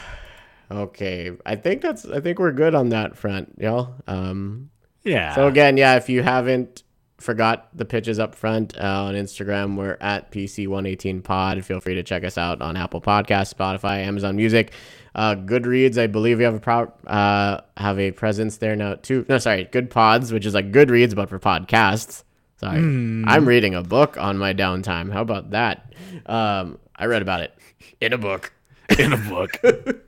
Okay, 0.72 1.32
I 1.46 1.56
think 1.58 1.82
that's 1.82 2.06
I 2.06 2.22
think 2.22 2.40
we're 2.40 2.54
good 2.54 2.76
on 2.76 2.90
that 2.90 3.18
front, 3.18 3.56
y'all. 3.60 3.94
Um, 4.08 4.70
Yeah. 5.04 5.36
So 5.36 5.48
again, 5.48 5.76
yeah, 5.76 5.98
if 5.98 6.08
you 6.10 6.24
haven't 6.24 6.84
forgot 7.22 7.70
the 7.74 7.86
pitches 7.86 8.20
up 8.20 8.36
front 8.36 8.78
uh, 8.78 9.04
on 9.06 9.16
Instagram. 9.16 9.78
We're 9.78 9.98
at 10.02 10.32
PC118pod. 10.32 11.64
Feel 11.64 11.80
free 11.80 11.96
to 11.96 12.04
check 12.04 12.24
us 12.24 12.38
out 12.38 12.62
on 12.62 12.76
Apple 12.76 13.02
Podcasts, 13.02 13.54
Spotify, 13.54 14.06
Amazon 14.06 14.36
Music, 14.36 14.74
uh, 15.16 15.36
Goodreads. 15.36 15.98
I 15.98 16.08
believe 16.08 16.38
we 16.40 16.44
have 16.44 16.56
a 16.56 16.60
pro- 16.60 16.92
uh, 17.08 17.62
have 17.78 18.00
a 18.00 18.12
presence 18.12 18.58
there 18.58 18.76
now 18.76 18.96
too. 18.96 19.26
No, 19.30 19.38
sorry, 19.38 19.66
Good 19.66 19.90
Pods, 19.90 20.34
which 20.34 20.46
is 20.46 20.54
like 20.54 20.72
Goodreads 20.72 21.16
but 21.16 21.30
for 21.30 21.40
podcasts. 21.40 22.24
Sorry, 22.58 22.78
I'm 22.78 23.48
reading 23.48 23.74
a 23.74 23.82
book 23.82 24.18
on 24.18 24.38
my 24.38 24.54
downtime. 24.54 25.12
How 25.12 25.22
about 25.22 25.50
that? 25.52 25.94
Um, 26.28 26.78
I 26.96 27.06
read 27.06 27.24
about 27.24 27.42
it 27.42 27.54
in 28.00 28.14
a 28.14 28.20
book. 28.20 28.54
in 29.00 29.14
a 29.14 29.18
book. 29.18 29.52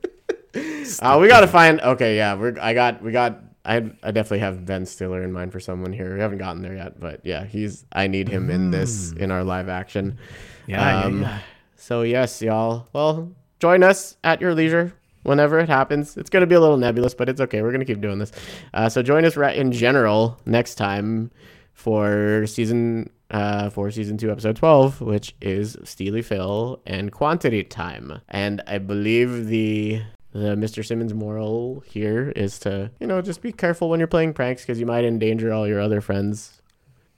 Uh, 1.00 1.18
we 1.20 1.26
gotta 1.26 1.48
find. 1.48 1.80
Okay, 1.80 2.16
yeah, 2.16 2.34
we're. 2.34 2.56
I 2.60 2.74
got. 2.74 3.02
We 3.02 3.10
got. 3.10 3.40
I. 3.64 3.76
I 4.02 4.10
definitely 4.10 4.40
have 4.40 4.64
Ben 4.66 4.86
Stiller 4.86 5.22
in 5.22 5.32
mind 5.32 5.52
for 5.52 5.60
someone 5.60 5.92
here. 5.92 6.14
We 6.14 6.20
haven't 6.20 6.38
gotten 6.38 6.62
there 6.62 6.74
yet, 6.74 7.00
but 7.00 7.20
yeah, 7.24 7.44
he's. 7.44 7.84
I 7.92 8.06
need 8.06 8.28
him 8.28 8.50
in 8.50 8.70
this 8.70 9.12
in 9.12 9.30
our 9.30 9.44
live 9.44 9.68
action. 9.68 10.18
Yeah, 10.66 11.04
Um, 11.04 11.22
yeah, 11.22 11.28
yeah. 11.28 11.38
So 11.76 12.02
yes, 12.02 12.40
y'all. 12.42 12.88
Well, 12.92 13.32
join 13.60 13.82
us 13.82 14.16
at 14.24 14.40
your 14.40 14.54
leisure 14.54 14.94
whenever 15.22 15.58
it 15.58 15.68
happens. 15.68 16.16
It's 16.16 16.30
gonna 16.30 16.46
be 16.46 16.54
a 16.54 16.60
little 16.60 16.76
nebulous, 16.76 17.14
but 17.14 17.28
it's 17.28 17.40
okay. 17.40 17.62
We're 17.62 17.72
gonna 17.72 17.84
keep 17.84 18.00
doing 18.00 18.18
this. 18.18 18.32
Uh, 18.72 18.88
so 18.88 19.02
join 19.02 19.24
us 19.24 19.36
right 19.36 19.56
in 19.56 19.72
general 19.72 20.38
next 20.46 20.76
time 20.76 21.30
for 21.72 22.46
season 22.46 23.10
uh, 23.30 23.68
for 23.70 23.90
season 23.90 24.16
two, 24.16 24.30
episode 24.30 24.56
twelve, 24.56 25.00
which 25.00 25.34
is 25.40 25.76
Steely 25.84 26.22
Phil 26.22 26.80
and 26.86 27.10
Quantity 27.12 27.64
Time. 27.64 28.20
And 28.28 28.62
I 28.66 28.78
believe 28.78 29.46
the 29.46 30.02
the 30.34 30.56
Mr. 30.56 30.84
Simmons 30.84 31.14
moral 31.14 31.80
here 31.86 32.30
is 32.34 32.58
to 32.58 32.90
you 33.00 33.06
know 33.06 33.22
just 33.22 33.40
be 33.40 33.52
careful 33.52 33.88
when 33.88 34.00
you're 34.00 34.06
playing 34.08 34.34
pranks 34.34 34.62
because 34.62 34.80
you 34.80 34.84
might 34.86 35.04
endanger 35.04 35.52
all 35.52 35.66
your 35.66 35.80
other 35.80 36.00
friends 36.00 36.60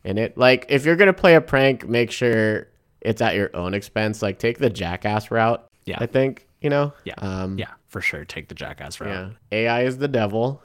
in 0.05 0.18
it. 0.18 0.37
Like 0.37 0.66
if 0.68 0.85
you're 0.85 0.96
gonna 0.96 1.14
play 1.14 1.35
a 1.35 1.40
prank, 1.40 1.88
make 1.88 2.11
sure 2.11 2.68
it's 3.00 3.22
at 3.22 3.35
your 3.35 3.50
own 3.57 3.72
expense. 3.72 4.20
Like 4.20 4.38
take 4.38 4.59
the 4.59 4.70
jackass 4.70 5.31
route. 5.31 5.66
Yeah. 5.87 5.96
I 5.98 6.07
think 6.07 6.46
you 6.61 6.68
know. 6.68 6.92
Yeah. 7.05 7.14
Um, 7.18 7.59
yeah, 7.59 7.72
for 7.88 8.00
sure. 8.02 8.24
Take 8.26 8.48
the 8.48 8.55
jackass 8.55 9.00
route. 9.00 9.33
yeah. 9.50 9.59
AI 9.59 9.83
is 9.85 9.98
the 9.98 10.09
devil. 10.09 10.62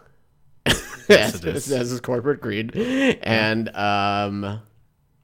Yes, 1.09 1.33
as, 1.33 1.43
it 1.43 1.55
is. 1.55 1.71
as 1.71 1.91
is 1.91 1.99
corporate 1.99 2.39
greed. 2.39 2.73
And 2.75 3.75
um, 3.75 4.61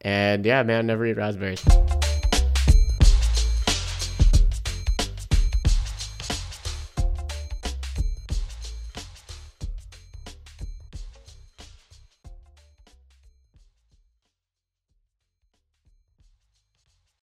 and 0.02 0.46
yeah, 0.46 0.64
man, 0.64 0.88
never 0.88 1.06
eat 1.06 1.16
raspberries. 1.16 1.64